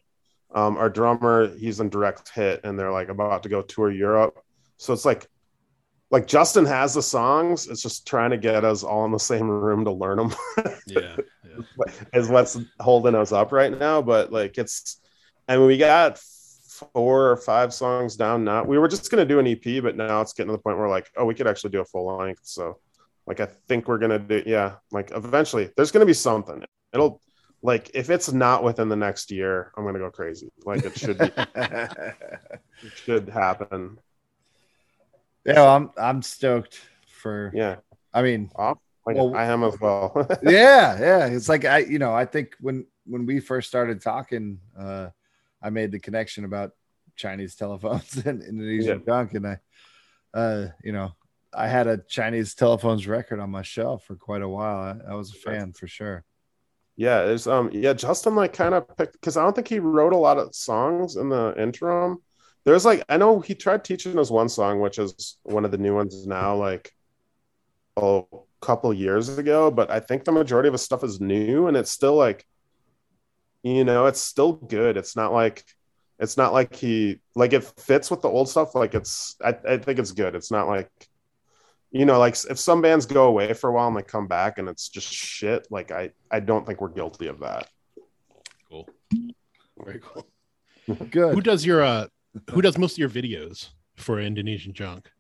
[0.55, 4.39] um our drummer he's in direct hit and they're like about to go tour europe
[4.77, 5.29] so it's like
[6.11, 9.49] like justin has the songs it's just trying to get us all in the same
[9.49, 10.35] room to learn them
[10.87, 11.17] Yeah.
[11.43, 11.87] yeah.
[12.13, 15.01] is what's holding us up right now but like it's
[15.49, 16.21] I mean we got
[16.93, 20.21] four or five songs down now we were just gonna do an ep but now
[20.21, 22.41] it's getting to the point where like oh we could actually do a full length.
[22.45, 22.79] So
[23.27, 26.65] like i think we're gonna do yeah like eventually there's gonna be something.
[26.93, 27.21] It'll
[27.63, 30.49] like if it's not within the next year i'm gonna go crazy.
[30.65, 33.99] Like it should be it should happen.
[35.45, 37.51] Yeah, well, I'm I'm stoked for.
[37.55, 37.77] yeah.
[38.13, 40.27] I mean, like Well- i am as well.
[40.43, 41.27] Yeah, yeah.
[41.27, 45.09] It's like I, you know, I think when when we first started talking, uh,
[45.63, 46.73] I made the connection about
[47.17, 49.59] Chinese telephones and Indonesian junk, and I,
[50.35, 51.13] uh, you know,
[51.53, 54.77] I had a Chinese telephones record on my shelf for quite a while.
[55.07, 56.25] I, I was a fan for sure.
[56.97, 60.13] Yeah, there's um yeah, Justin like kind of picked because I don't think he wrote
[60.13, 62.19] a lot of songs in the interim.
[62.65, 65.79] There's like I know he tried teaching us one song, which is one of the
[65.79, 66.93] new ones now, like
[67.97, 68.23] a
[68.61, 71.91] couple years ago, but I think the majority of his stuff is new and it's
[71.91, 72.47] still like
[73.63, 74.97] you know, it's still good.
[74.97, 75.65] It's not like
[76.19, 78.75] it's not like he like it fits with the old stuff.
[78.75, 80.35] Like it's I, I think it's good.
[80.35, 80.91] It's not like
[81.91, 84.59] you know, like if some bands go away for a while and they come back
[84.59, 87.69] and it's just shit, like I I don't think we're guilty of that.
[88.69, 88.89] Cool.
[89.85, 90.27] Very cool.
[91.11, 91.35] Good.
[91.35, 92.07] Who does your uh
[92.51, 95.11] who does most of your videos for Indonesian junk?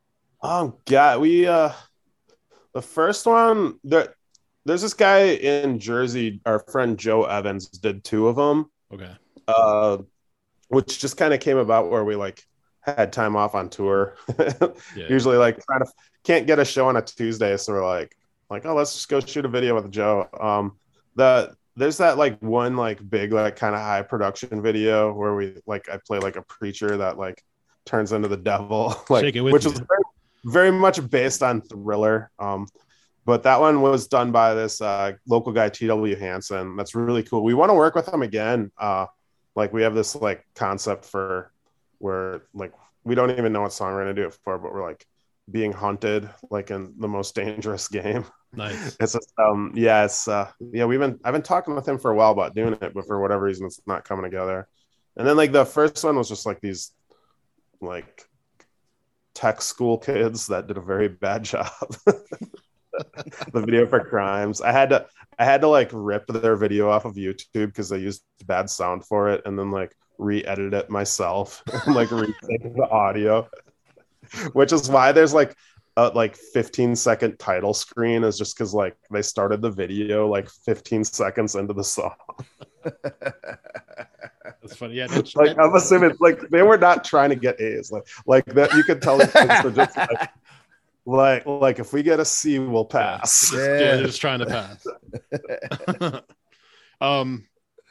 [0.42, 1.72] Oh god, we uh
[2.72, 4.14] the first one there
[4.70, 8.70] there's this guy in Jersey, our friend Joe Evans did two of them.
[8.94, 9.10] Okay.
[9.48, 9.98] Uh
[10.68, 12.44] which just kind of came about where we like
[12.80, 14.14] had time off on tour.
[14.94, 15.08] Yeah.
[15.08, 15.90] Usually like trying to
[16.22, 18.16] can't get a show on a Tuesday, so we're like
[18.48, 20.28] like oh let's just go shoot a video with Joe.
[20.40, 20.78] Um
[21.16, 25.56] the there's that like one like big like kind of high production video where we
[25.66, 27.42] like I play like a preacher that like
[27.86, 29.72] turns into the devil like Shake it with which me.
[29.72, 30.02] is very,
[30.44, 32.68] very much based on thriller um
[33.30, 36.74] but that one was done by this uh local guy tw hansen.
[36.74, 37.44] That's really cool.
[37.44, 39.06] We want to work with him again uh
[39.54, 41.52] like we have this like concept for
[41.98, 42.72] where like
[43.04, 45.06] we don't even know what song we're gonna do it for but we're like
[45.48, 48.24] being hunted like in the most dangerous game.
[48.52, 48.96] Nice.
[48.98, 52.10] it's just, um yeah it's uh yeah we've been i've been talking with him for
[52.10, 54.66] a while about doing it but for whatever reason it's not coming together.
[55.16, 56.90] And then like the first one was just like these
[57.80, 58.26] like
[59.34, 61.70] tech school kids that did a very bad job
[63.52, 65.06] the video for crimes i had to
[65.38, 69.04] i had to like rip their video off of youtube because they used bad sound
[69.04, 73.48] for it and then like re-edit it myself and like retake the audio
[74.52, 75.56] which is why there's like
[75.96, 80.48] a like 15 second title screen is just because like they started the video like
[80.48, 82.14] 15 seconds into the song
[84.62, 84.94] That's funny.
[84.94, 85.06] Yeah.
[85.34, 88.82] Like i'm assuming like they were not trying to get a's like like that you
[88.84, 90.30] could tell these kids were just like
[91.10, 93.76] like like if we get a c we'll pass yeah, Yeah.
[93.96, 94.86] they're just trying to pass.
[97.00, 97.46] um,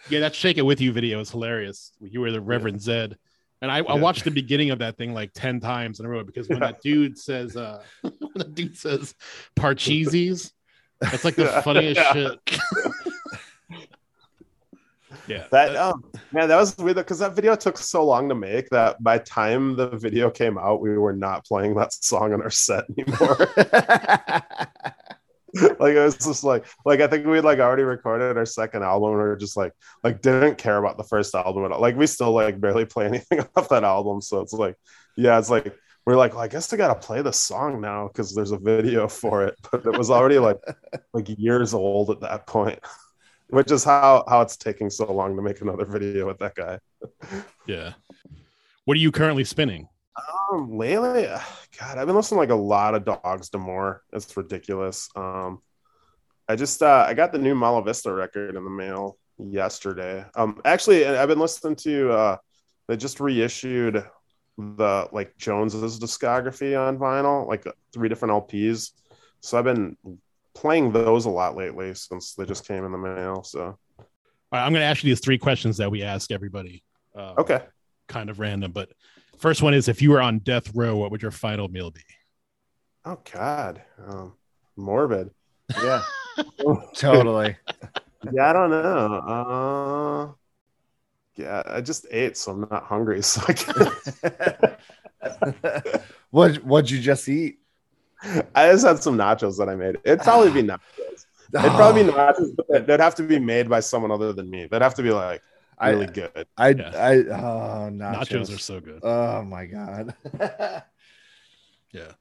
[0.10, 1.92] yeah, that "Shake It With You" video is hilarious.
[2.02, 3.18] You were the Reverend Zed,
[3.62, 6.24] and I, I watched the beginning of that thing like ten times in a row
[6.24, 9.14] because when that dude says, uh, when that dude says
[9.56, 10.52] "Parcheesies,"
[11.02, 11.62] that's like the Yeah.
[11.62, 12.14] funniest Yeah.
[12.14, 12.40] shit.
[15.30, 18.70] Yeah, that um man that was weird because that video took so long to make
[18.70, 22.50] that by time the video came out we were not playing that song on our
[22.50, 23.38] set anymore
[25.80, 29.12] like it was just like like I think we like already recorded our second album
[29.12, 31.82] and we are just like like didn't care about the first album at all.
[31.82, 34.22] Like we still like barely play anything off that album.
[34.22, 34.76] So it's like,
[35.16, 38.36] yeah, it's like we're like, well, I guess I gotta play the song now because
[38.36, 39.56] there's a video for it.
[39.72, 40.60] But it was already like
[41.14, 42.80] like years old at that point.
[43.50, 46.80] Which is how how it's taking so long to make another video with that guy.
[47.68, 47.94] yeah.
[48.86, 49.88] What are you currently spinning?
[50.52, 51.28] Um, lately,
[51.80, 54.04] God, I've been listening to like a lot of Dogs D'Amour.
[54.14, 55.10] It's ridiculous.
[55.16, 55.62] Um,
[56.48, 60.26] I just uh, I got the new Malo Vista record in the mail yesterday.
[60.36, 62.38] Um, actually, I've been listening to uh,
[62.88, 64.04] they just reissued
[64.58, 68.92] the like Jones's discography on vinyl, like three different LPs.
[69.42, 69.96] So I've been
[70.60, 73.44] playing those a lot lately since they just came in the mail.
[73.44, 73.78] So All
[74.52, 76.84] right, I'm going to ask you these three questions that we ask everybody.
[77.16, 77.64] Um, okay,
[78.08, 78.90] Kind of random, but
[79.38, 82.02] first one is if you were on death row, what would your final meal be?
[83.06, 84.34] oh God, um,
[84.76, 85.30] morbid.
[85.82, 86.02] Yeah,
[86.96, 87.56] totally.
[88.34, 89.14] Yeah, I don't know.
[89.16, 90.34] Uh,
[91.36, 93.22] yeah, I just ate, so I'm not hungry.
[93.24, 94.76] So I, can't-
[96.32, 97.60] what what'd you just eat?
[98.56, 99.98] I just had some nachos that I made.
[100.04, 101.26] It'd probably be nachos.
[101.54, 104.68] It'd probably be nachos, but they'd have to be made by someone other than me.
[104.70, 105.42] They'd have to be like
[105.82, 106.48] really I good.
[106.58, 106.92] I Yeah.
[106.96, 108.16] I oh nachos.
[108.28, 109.00] Nachos are so good.
[109.04, 110.14] Oh my god.
[111.92, 112.12] Yeah.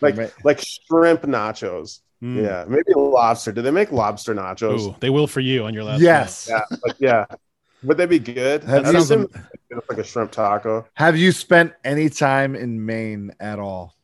[0.00, 2.00] Like Ma- like shrimp nachos.
[2.22, 2.42] Mm.
[2.42, 3.52] Yeah, maybe lobster.
[3.52, 4.80] Do they make lobster nachos?
[4.80, 6.00] Ooh, they will for you on your last.
[6.00, 6.46] yes.
[6.50, 7.24] Yeah, like, yeah.
[7.84, 8.62] Would they be good?
[8.64, 9.28] Have I you- assume
[9.88, 10.86] like a shrimp taco.
[10.94, 13.94] Have you spent any time in Maine at all?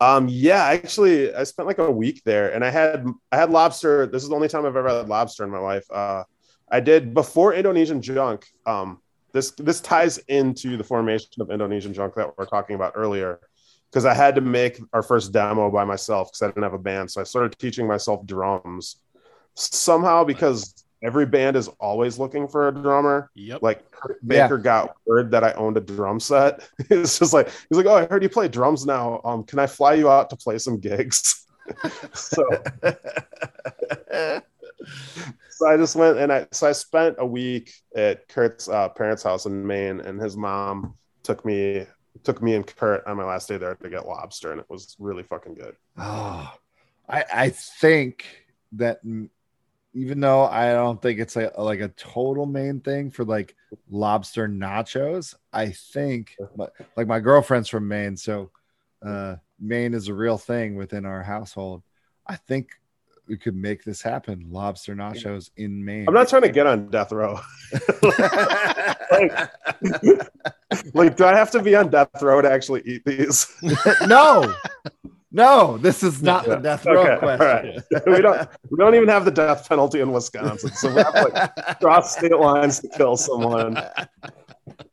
[0.00, 4.06] Um, yeah, actually, I spent like a week there, and I had I had lobster.
[4.06, 5.86] This is the only time I've ever had lobster in my life.
[5.90, 6.24] Uh,
[6.70, 8.46] I did before Indonesian junk.
[8.66, 9.00] Um,
[9.32, 13.40] this this ties into the formation of Indonesian junk that we are talking about earlier,
[13.90, 16.78] because I had to make our first demo by myself because I didn't have a
[16.78, 17.10] band.
[17.10, 18.96] So I started teaching myself drums.
[19.54, 23.62] Somehow, because every band is always looking for a drummer, Yep.
[23.62, 24.44] like Kurt Yeah.
[24.46, 26.68] Baker got word that I owned a drum set.
[26.90, 29.20] it's just like he's like, "Oh, I heard you play drums now.
[29.24, 31.44] Um, can I fly you out to play some gigs?"
[32.14, 32.42] so,
[35.50, 39.22] so I just went and I so I spent a week at Kurt's uh, parents'
[39.22, 41.86] house in Maine, and his mom took me
[42.24, 44.96] took me and Kurt on my last day there to get lobster, and it was
[44.98, 45.76] really fucking good.
[45.98, 46.52] Oh,
[47.08, 48.24] I I think
[48.72, 49.30] that m-
[49.96, 53.56] even though I don't think it's a, like a total main thing for like
[53.90, 56.36] lobster nachos, I think
[56.96, 58.50] like my girlfriend's from Maine, so
[59.04, 61.82] uh Maine is a real thing within our household.
[62.26, 62.72] I think
[63.26, 64.48] we could make this happen.
[64.50, 66.04] Lobster nachos in Maine.
[66.06, 67.40] I'm not trying to get on death row.
[69.10, 69.50] like,
[70.94, 73.50] like, do I have to be on death row to actually eat these?
[74.06, 74.54] no,
[75.32, 77.82] no, this is not the death row Okay, question.
[77.92, 78.06] right.
[78.06, 81.22] we don't we don't even have the death penalty in Wisconsin, so we have to
[81.28, 83.74] like cross state lines to kill someone.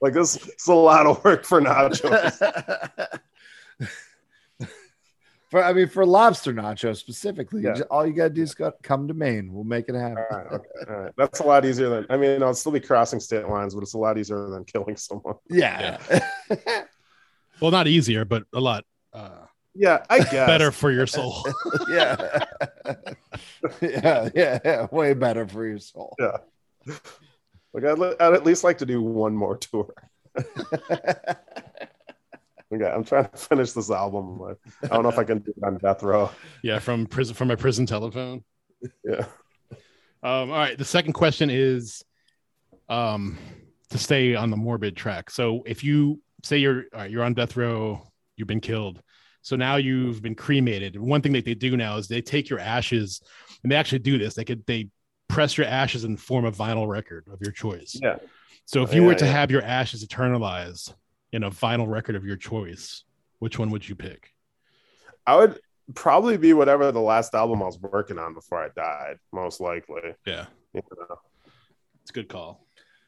[0.01, 1.99] Like this, it's a lot of work for nachos.
[5.49, 7.73] for I mean, for lobster nachos specifically, Yeah.
[7.73, 9.53] ju- all you gotta do is go, come to Maine.
[9.53, 10.17] We'll make it happen.
[10.31, 11.11] All right, okay, all right.
[11.17, 13.93] That's a lot easier than I mean, I'll still be crossing state lines, but it's
[13.93, 15.35] a lot easier than killing someone.
[15.49, 15.99] Yeah.
[17.61, 19.42] Well, not easier, but a lot uh,
[19.75, 21.45] Yeah, I guess better for your soul.
[21.89, 22.43] yeah.
[23.81, 24.29] yeah.
[24.35, 24.59] Yeah.
[24.63, 24.87] Yeah.
[24.91, 26.15] Way better for your soul.
[26.19, 26.37] Yeah.
[27.73, 29.93] Like I'd, I'd at least like to do one more tour.
[32.73, 34.39] Okay, I'm trying to finish this album.
[34.39, 36.31] But I don't know if I can do it on death row.
[36.63, 38.43] yeah, from prison from my prison telephone.
[39.03, 39.25] Yeah.
[40.23, 40.77] Um, all right.
[40.77, 42.03] The second question is
[42.89, 43.37] um,
[43.89, 45.29] to stay on the morbid track.
[45.29, 48.01] So if you say you're all right, you're on death row,
[48.37, 49.01] you've been killed.
[49.43, 50.99] So now you've been cremated.
[50.99, 53.21] One thing that they do now is they take your ashes
[53.61, 54.33] and they actually do this.
[54.33, 54.89] They could they
[55.27, 57.97] press your ashes and form a vinyl record of your choice.
[58.01, 58.17] Yeah.
[58.65, 59.31] So if oh, you Yeah, were to yeah.
[59.31, 60.93] have your ashes eternalized
[61.33, 63.03] in a vinyl record of your choice,
[63.39, 64.29] which one would you pick?
[65.27, 65.59] I would
[65.95, 70.01] probably be whatever the last album I was working on before I died, most likely.
[70.25, 71.15] Yeah, You know?
[72.01, 72.65] it's a good call.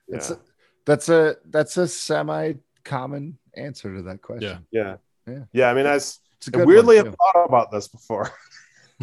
[0.10, 0.18] Yeah.
[0.18, 0.40] It's a,
[0.86, 4.66] that's a that's a semi common answer to that question.
[4.72, 4.98] yeah.
[5.28, 5.34] Yeah.
[5.34, 5.44] Yeah.
[5.54, 5.70] Yeah.
[5.70, 8.32] I mean, I, s- It's a I good weirdly one, have thought about this before.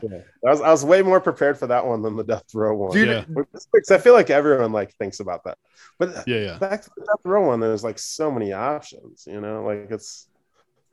[0.00, 0.22] too.
[0.46, 2.92] I was, I was way more prepared for that one than the death row one.
[2.92, 3.24] Dude, Yeah.
[3.28, 5.58] Because I feel like everyone like thinks about that.
[5.98, 6.58] But Yeah, yeah.
[6.58, 10.28] back to the death row one, there's like so many options, you know, like it's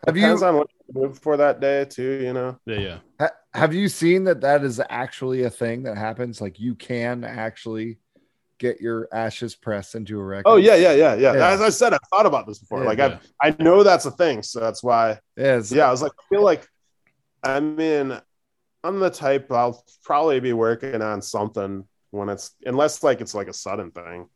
[0.06, 2.60] Have depends you on what you move for that day too, you know.
[2.66, 2.98] Yeah, yeah.
[3.20, 6.42] ha- have you seen that that is actually a thing that happens?
[6.42, 7.98] Like you can actually
[8.60, 10.44] get your ashes pressed into a record.
[10.46, 11.34] Oh yeah, yeah, yeah, yeah.
[11.34, 11.50] Yeah.
[11.50, 12.80] As I said, I've thought about this before.
[12.82, 12.86] Yeah.
[12.86, 13.20] like Yeah.
[13.42, 15.20] I, I know that's a thing, so that's why.
[15.36, 16.68] yeah, Yeah, I was like, I feel like,
[17.44, 18.20] I mean,
[18.84, 23.48] I'm the type I'll probably be working on something when it's unless like it's like
[23.48, 24.28] a sudden thing.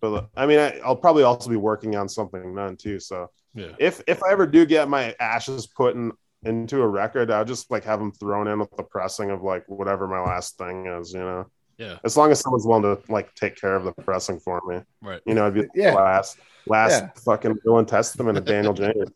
[0.00, 2.98] But I mean, I, I'll probably also be working on something then too.
[3.00, 3.72] So Yeah.
[3.78, 7.70] if if I ever do get my ashes put in into a record, I'll just
[7.70, 11.12] like have them thrown in with the pressing of like whatever my last thing is,
[11.12, 11.46] you know.
[11.80, 11.96] Yeah.
[12.04, 15.22] As long as someone's willing to like take care of the pressing for me, Right.
[15.24, 15.94] you know, I'd be the Yeah.
[15.94, 17.08] last last Yeah.
[17.24, 19.08] fucking Will and Testament of Daniel James.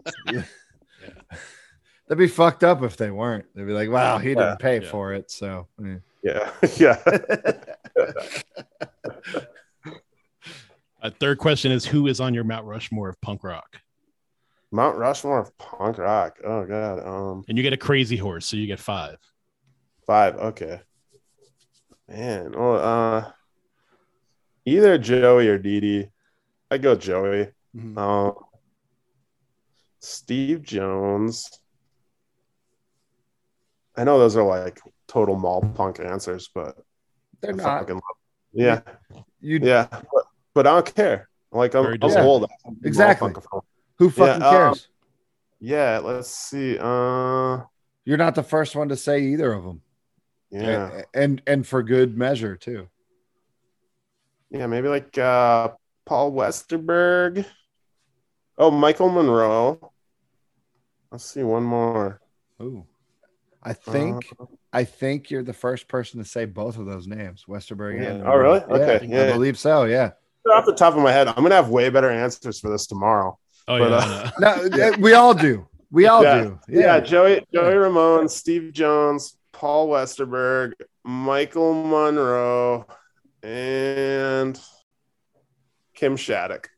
[2.07, 3.45] That'd be fucked up if they weren't.
[3.55, 4.91] They'd be like, "Wow, he didn't pay Yeah.
[4.91, 5.99] for it." So, yeah.
[6.23, 6.97] Yeah, yeah.
[11.03, 13.79] Uh, third question is who is on your Mount Rushmore of punk rock?
[14.73, 16.39] Mount Rushmore of punk rock.
[16.43, 17.07] Oh god.
[17.07, 19.19] Um, And you get a crazy horse, so you get five.
[20.07, 20.37] five.
[20.37, 20.81] Okay.
[22.09, 22.53] Man.
[22.53, 23.33] Well, uh,
[24.65, 26.09] either Joey or Dee Dee.
[26.71, 27.49] I go Joey.
[27.77, 27.97] Mhm.
[27.99, 28.35] Um,
[30.01, 31.51] Steve Jones.
[33.97, 36.77] I know those are like total mall punk answers, but
[37.41, 37.81] they're I not.
[37.81, 38.03] fucking love-
[38.53, 38.81] Yeah,
[39.41, 41.29] You yeah, but, but I don't care.
[41.53, 42.27] Like I'm, I'm deserved.
[42.27, 42.51] old.
[42.85, 43.31] Exactly.
[43.33, 43.65] Mall punk.
[43.99, 44.89] who fucking Yeah, um, cares?
[45.61, 46.77] Yeah, let's see.
[46.79, 47.63] Uh,
[48.05, 49.81] You're not the first one to say either of them.
[50.63, 52.89] Yeah, and and for good measure too.
[54.51, 55.71] yeah, maybe like uh,
[56.07, 57.45] Paul Westerberg.
[58.57, 59.93] Oh, Michael Monroe.
[61.11, 62.21] Let's see one more.
[62.63, 62.85] Ooh,
[63.63, 67.45] I think Uh, I think you're the first person to say both of those names,
[67.49, 68.01] Westerberg.
[68.03, 68.11] Yeah.
[68.11, 68.61] and Oh, really?
[68.69, 69.33] Yeah, Okay, I yeah.
[69.33, 69.85] believe so.
[69.85, 70.13] Yeah.
[70.53, 73.39] off the top of my head, I'm gonna have way better answers for this tomorrow.
[73.67, 73.97] Oh But, yeah.
[73.97, 74.69] uh, I know.
[74.93, 75.67] No, we all do.
[75.91, 76.43] We all Yeah.
[76.43, 76.59] do.
[76.69, 80.73] Yeah, Joey, Joey Ramone, Steve Jones, Paul Westerberg,
[81.05, 82.87] Michael Monroe,
[83.43, 84.61] and
[85.95, 86.69] Kim Shattuck.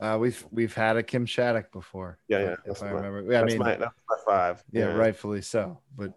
[0.00, 2.18] Uh, we've we've had a Kim Shattuck before.
[2.28, 3.32] Yeah, yeah, If that's I my- remember.
[3.32, 4.62] Yeah, I mean, my that's my five.
[4.72, 5.80] yeah, rightfully so.
[5.96, 6.12] But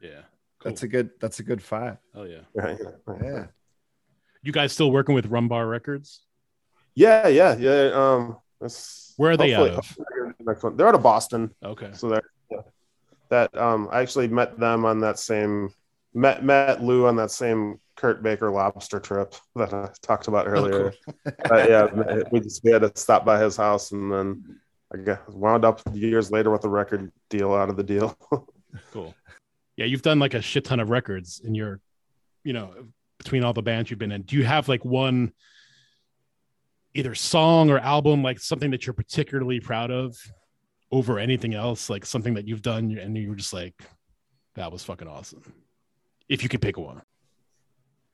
[0.00, 0.22] Yeah.
[0.64, 1.98] that's a good that's a good five.
[2.14, 2.40] Oh yeah.
[2.54, 2.78] Right,
[3.22, 3.46] Yeah.
[4.42, 6.22] You guys still working with Rumbar Records?
[6.94, 7.90] yeah, yeah, yeah.
[7.94, 10.06] Um, that's Where are they out hopefully-
[10.40, 11.90] Next one, they're out of Boston, Okay.
[11.92, 12.58] so they're yeah.
[13.28, 13.56] That.
[13.56, 15.70] Um, I actually met them on that same
[16.14, 20.92] met met Lou on that same Kurt Baker lobster trip that I talked about earlier.
[21.48, 24.60] But yeah, we just we had to stop by his house, and then
[24.92, 28.16] I got wound up years later with a record deal out of the deal.
[28.92, 29.14] Cool.
[29.78, 31.80] Yeah, you've done like a shit ton of records in your,
[32.44, 32.74] you know,
[33.16, 34.20] between all the bands you've been in.
[34.20, 35.32] Do you have like one
[36.92, 40.14] either song or album, like something that you're particularly proud of
[40.92, 41.90] over anything else?
[41.90, 43.74] Like something that you've done and you were just like,
[44.54, 45.42] that was fucking awesome.
[46.28, 47.02] If you could pick one.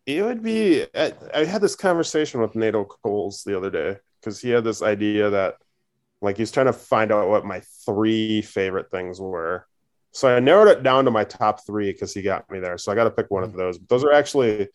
[0.06, 0.84] it would be.
[0.94, 4.82] I, I had this conversation with Nato Coles the other day because he had this
[4.82, 5.54] idea that,
[6.20, 9.66] like, he's trying to find out what my three favorite things were.
[10.12, 12.76] So I narrowed it down to my top three because he got me there.
[12.78, 13.78] So I got to pick one of those.
[13.88, 14.68] Those are actually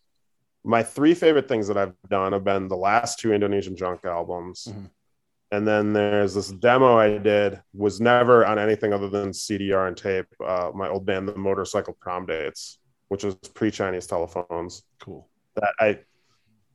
[0.64, 4.68] my three favorite things that I've done have been the last two Indonesian Junk albums.
[4.72, 4.90] Mhm.
[5.52, 9.96] And then there's this demo I did was never on anything other than CDR and
[9.96, 10.26] tape.
[10.46, 15.30] Uh, my old band, the Motorcycle Prom Dates, which was pre-Chinese telephones Cool.
[15.56, 16.00] that I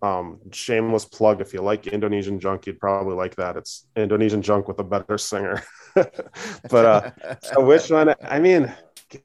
[0.02, 4.66] um shameless plug if you like Indonesian junk you'd probably like that it's Indonesian junk
[4.66, 5.62] with a better singer
[5.94, 7.10] but uh
[7.40, 8.72] so which one I mean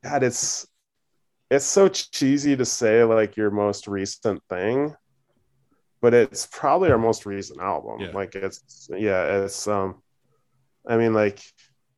[0.04, 0.68] god it's
[1.50, 4.94] it's so cheesy to say like your most recent thing
[6.02, 8.12] but it's probably our most recent album Yeah.
[8.14, 10.02] like it's yeah it's um
[10.88, 11.40] I mean like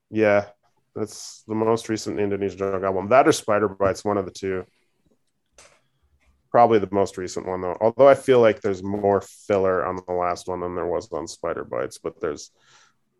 [0.09, 0.45] yeah
[0.95, 4.65] it's the most recent Indonesian drug album that or Spider Bites one of the two
[6.51, 7.77] Probably the most recent one though.
[7.79, 11.27] Although I feel like there's more filler on the last one than there was on
[11.27, 12.49] Spider Bites, but there's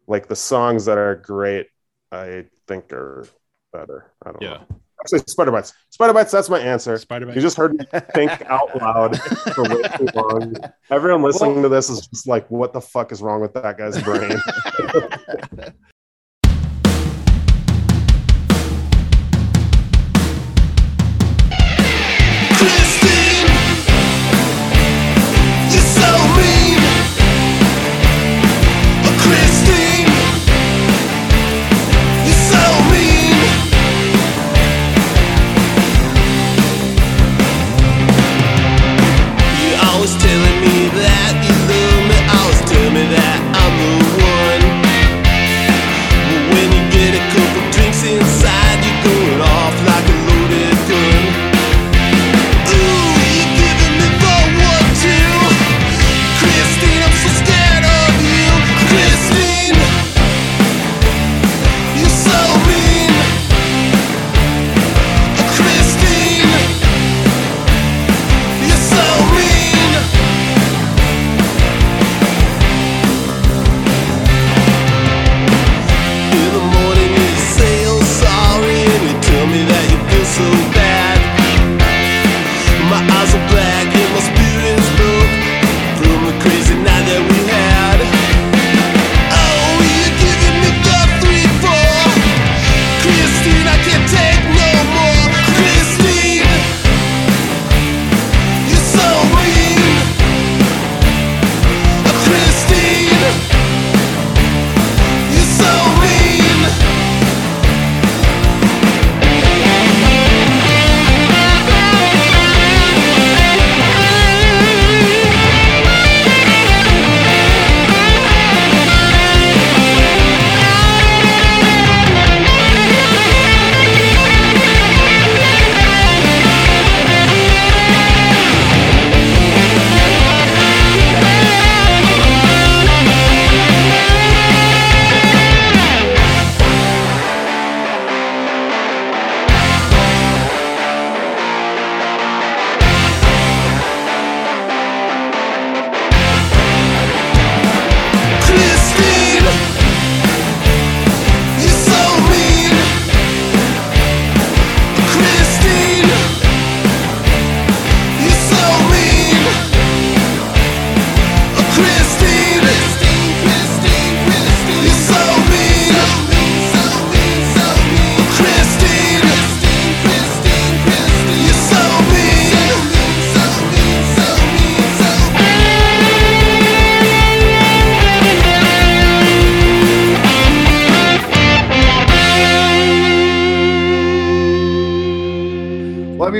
[0.07, 1.67] like the songs that are great,
[2.11, 3.27] I think are
[3.71, 4.11] better.
[4.25, 4.49] I don't Yeah.
[4.49, 4.67] know.
[5.01, 5.73] Actually, Spider Bites.
[5.89, 6.97] Spider Bites, that's my answer.
[6.97, 9.19] Spider You just heard me think out loud
[9.53, 10.55] for way too long.
[10.89, 14.01] Everyone listening to this is just like, what the fuck is wrong with that guy's
[14.03, 14.39] brain?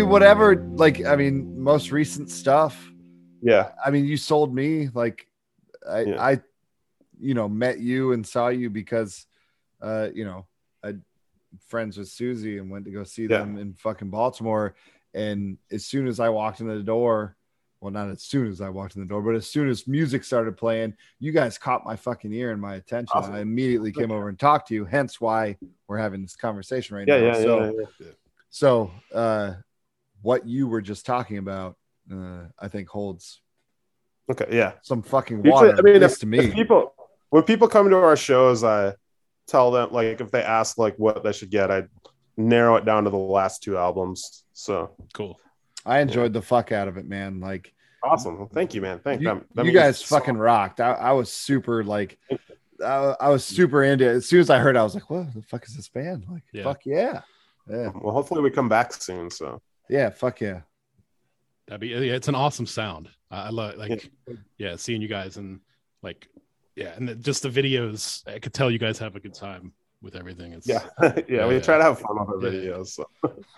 [0.09, 0.55] whatever.
[0.75, 2.91] Like, I mean, most recent stuff.
[3.41, 3.71] Yeah.
[3.83, 4.89] I mean, you sold me.
[4.93, 5.27] Like,
[5.87, 6.21] I, Yeah.
[6.21, 6.41] I,
[7.19, 9.25] you know, met you and saw you because,
[9.81, 10.45] uh, you know,
[10.83, 10.95] I
[11.67, 13.39] friends with Suzi and went to go see Yeah.
[13.39, 14.75] them in fucking Baltimore.
[15.13, 17.35] And as soon as I walked in the door,
[17.81, 20.23] well, not as soon as I walked in the door, but as soon as music
[20.25, 23.11] started playing, you guys caught my fucking ear and my attention.
[23.13, 23.33] Awesome.
[23.33, 24.83] I immediately came over and talked to you.
[24.85, 25.57] Hence why
[25.87, 27.19] we're having this conversation right Yeah.
[27.19, 27.25] now.
[27.27, 27.33] Yeah.
[27.35, 28.07] so, yeah, yeah.
[28.49, 29.53] so, uh,
[30.21, 31.75] what you were just talking about,
[32.11, 33.41] uh, I think holds
[34.31, 34.45] Okay.
[34.51, 34.73] Yeah.
[34.83, 35.75] some fucking Usually- water.
[35.77, 36.51] I mean, if, to if me.
[36.51, 36.93] people
[37.29, 38.93] when people come to our shows, I
[39.47, 41.83] tell them like if they ask like what they should get, I
[42.37, 44.43] narrow it down to the last two albums.
[44.53, 45.39] So Cool.
[45.85, 47.39] I enjoyed the fuck out of it, man.
[47.39, 48.37] Like awesome.
[48.37, 48.99] Well, thank you, man.
[48.99, 50.79] Thank you, that- that you means guys so fucking rocked.
[50.79, 52.17] I, I was super like,
[52.83, 54.15] I, I was super into it.
[54.17, 56.25] As soon as I heard, it, I was like, "What the fuck is this band?"
[56.31, 56.63] Like, Yeah.
[56.63, 57.21] fuck yeah,
[57.69, 59.29] yeah, Well, hopefully we come back soon.
[59.29, 60.61] So yeah, fuck yeah.
[61.67, 63.09] That'd be yeah, it's an awesome sound.
[63.29, 64.09] I, I love like
[64.57, 65.59] yeah, seeing you guys and
[66.01, 66.27] like
[66.75, 68.27] yeah, and the, just the videos.
[68.27, 70.53] I could tell you guys have a good time with everything.
[70.53, 70.85] It's yeah,
[71.27, 71.59] yeah, we Yeah.
[71.61, 72.49] try to have fun our Yeah.
[72.49, 72.87] videos.
[72.87, 73.07] So.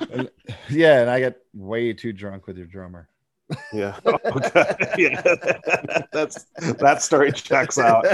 [0.70, 3.08] Yeah, and I got way too drunk with your drummer.
[3.74, 4.00] Yeah.
[4.06, 4.76] Okay.
[4.98, 5.22] yeah.
[6.14, 6.46] That's
[6.80, 8.06] that story checks out.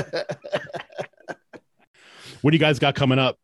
[2.41, 3.38] What do you guys got coming up?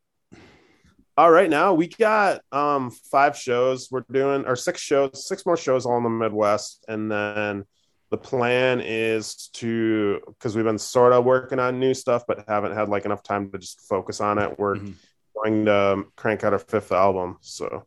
[1.15, 5.57] All right, now we got um five shows we're doing, or six shows, six more
[5.57, 7.65] shows all in the Midwest, and then
[8.09, 12.73] the plan is to because we've been sort of working on new stuff, but haven't
[12.73, 14.57] had like enough time to just focus on it.
[14.57, 14.93] We're Mhm.
[15.35, 17.85] going to crank out our fifth album, so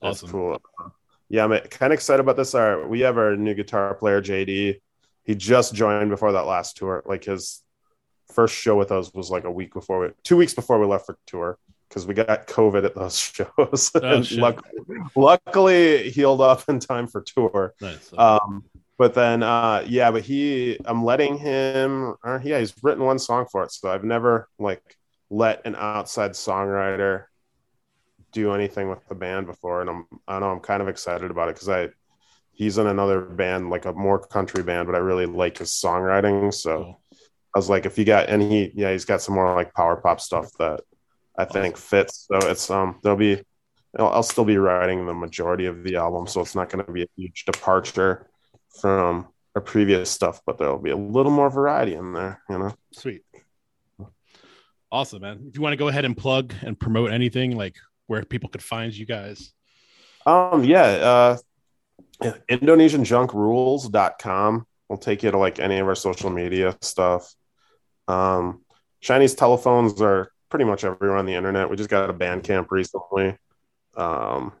[0.00, 0.30] that's Awesome.
[0.30, 0.62] cool.
[1.28, 2.54] Yeah, I'm kind of excited about this.
[2.54, 4.80] Our we have our new guitar player JD.
[5.24, 7.02] He just joined before that last tour.
[7.04, 7.62] Like his
[8.32, 11.06] first show with us was like a week before we, two weeks before we left
[11.06, 11.58] for tour
[11.88, 13.18] because we got COVID at those
[13.58, 13.90] shows.
[13.94, 14.38] Oh, And shit.
[14.38, 14.64] luck-
[15.14, 17.74] luckily, healed up in time for tour.
[17.80, 18.12] Nice.
[18.16, 18.64] Um,
[18.98, 23.46] but then, uh, yeah, but he, I'm letting him, or yeah, he's written one song
[23.50, 23.72] for it.
[23.72, 24.82] So I've never like
[25.30, 27.24] let an outside songwriter
[28.32, 29.80] do anything with the band before.
[29.82, 31.88] And I'm, I know I'm kind of excited about it because I,
[32.52, 36.52] he's in another band, like a more country band, but I really like his songwriting.
[36.54, 37.00] So Cool.
[37.54, 39.96] I was like, if you got, and he, yeah, he's got some more like power
[39.96, 40.80] pop stuff that
[41.38, 42.26] I think fits.
[42.30, 43.42] So it's, um, there'll be,
[43.98, 46.26] I'll, I'll still be writing the majority of the album.
[46.26, 48.28] So it's not going to be a huge departure
[48.80, 52.74] from our previous stuff, but there'll be a little more variety in there, you know?
[52.92, 53.22] Sweet.
[54.92, 55.46] Awesome, man.
[55.48, 57.74] If you want to go ahead and plug and promote anything, like
[58.06, 59.52] where people could find you guys.
[60.24, 61.36] Um, yeah, uh,
[62.48, 67.34] IndonesianJunkRules.com will take you to like any of our social media stuff.
[68.08, 68.62] Um,
[69.00, 71.68] Chinese telephones are pretty much everywhere on the internet.
[71.70, 73.36] We just got a Bandcamp recently.
[73.96, 74.52] Um,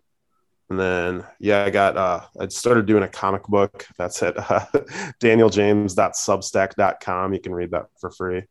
[0.68, 3.86] and then, yeah, I got, uh, I started doing a comic book.
[3.98, 4.64] That's at uh,
[5.22, 7.34] danieljames.substack.com.
[7.34, 8.42] You can read that for free.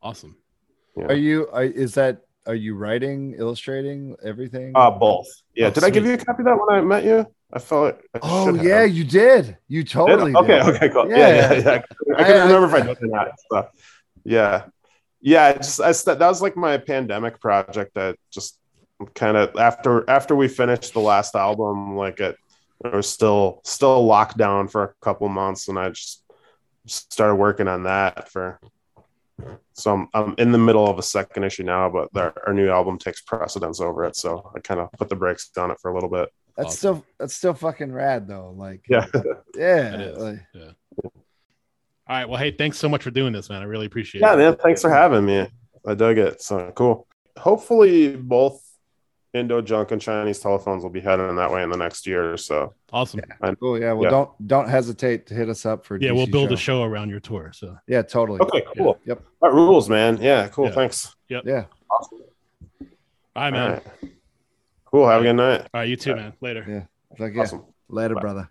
[0.00, 0.36] Awesome.
[0.96, 1.04] Yeah.
[1.06, 1.48] Are you?
[1.52, 2.22] Are, is that?
[2.46, 4.72] Are you writing, illustrating, everything?
[4.74, 5.26] Uh, both.
[5.54, 5.68] Yeah.
[5.68, 7.24] Oh, Did I give you a copy of that when I met you?
[7.52, 8.00] I felt it.
[8.14, 8.64] I oh should have.
[8.66, 9.56] yeah, you did.
[9.68, 9.92] You Did?
[9.92, 10.34] totally.
[10.34, 10.58] Okay.
[10.64, 10.74] did.
[10.74, 10.88] Okay.
[10.88, 11.08] Cool.
[11.10, 11.26] Yeah, Yeah.
[11.26, 11.52] Yeah.
[11.52, 11.60] yeah.
[12.06, 12.14] yeah.
[12.16, 13.28] I I- can I- remember if I did or not.
[13.50, 13.68] So,
[14.24, 14.64] yeah.
[15.22, 15.52] Yeah.
[15.54, 17.94] Just I st- that was like my pandemic project.
[17.94, 18.58] That just
[19.14, 22.36] kind of after after we finished the last album, like it,
[22.84, 26.22] it was still still locked down for a couple months, and I just
[26.86, 28.60] started working on that for.
[29.72, 32.68] So I'm, I'm in the middle of a second issue now, but our, our new
[32.70, 34.14] album takes precedence over it.
[34.14, 36.28] So I kind of put the brakes on it for a little bit.
[36.56, 36.76] That's Awesome.
[36.76, 38.52] still that's still fucking rad though.
[38.56, 39.06] Like Yeah.
[39.56, 40.12] yeah.
[40.16, 40.71] Like- Yeah.
[42.12, 42.28] All right.
[42.28, 43.62] Well, hey, thanks so much for doing this, man.
[43.62, 44.38] I really appreciate Yeah, it.
[44.38, 44.58] Yeah, man.
[44.58, 45.48] Thanks for having me.
[45.86, 46.42] I dug it.
[46.42, 47.06] So cool.
[47.38, 48.62] Hopefully, both
[49.32, 52.36] Indo Junk and Chinese telephones will be heading that way in the next year or
[52.36, 52.74] so.
[52.92, 53.22] Awesome.
[53.58, 53.80] Cool.
[53.80, 53.94] Yeah.
[53.94, 54.10] Well, Yeah.
[54.10, 55.96] don't don't hesitate to hit us up for.
[55.96, 57.50] Yeah, we'll DC build a show around your tour.
[57.54, 58.40] So Yeah, totally.
[58.40, 59.00] Okay, cool.
[59.06, 59.22] Yep.
[59.40, 60.18] That rules, man.
[60.20, 60.66] Yeah, cool.
[60.66, 60.72] Yeah.
[60.72, 61.16] Thanks.
[61.30, 61.64] Yeah.
[61.90, 62.18] Awesome.
[62.20, 63.62] all right, man.
[63.62, 64.12] All right.
[64.84, 65.08] Cool.
[65.08, 65.60] Have a good night.
[65.62, 66.34] All right, you too, man.
[66.42, 66.62] Later.
[66.68, 66.82] Yeah.
[67.12, 67.40] It's like yeah.
[67.40, 67.64] Awesome.
[67.88, 68.20] Later, Bye.
[68.20, 68.50] brother.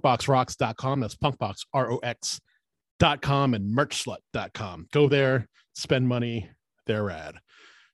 [0.00, 1.00] Punkboxrocks.com.
[1.00, 4.86] That's punkboxrox.com and merchslut.com.
[4.92, 6.50] Go there, spend money.
[6.86, 7.34] They're rad.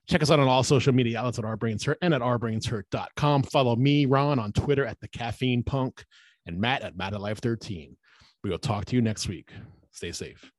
[0.08, 3.42] Check us out on all social media outlets at Our Brains Hurt and at ourbrainshurt.com.
[3.42, 6.04] Follow me, Ron, on Twitter at the Caffeine Punk
[6.46, 7.96] and Matt at Matt at Life 13.
[8.44, 9.50] We will talk to you next week.
[9.90, 10.50] Stay safe.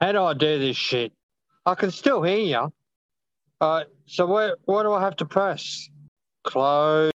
[0.00, 1.12] How do I do this shit?
[1.66, 2.72] I can still hear you.
[3.60, 5.88] Uh, so what, what do I have to press?
[6.44, 7.12] Close.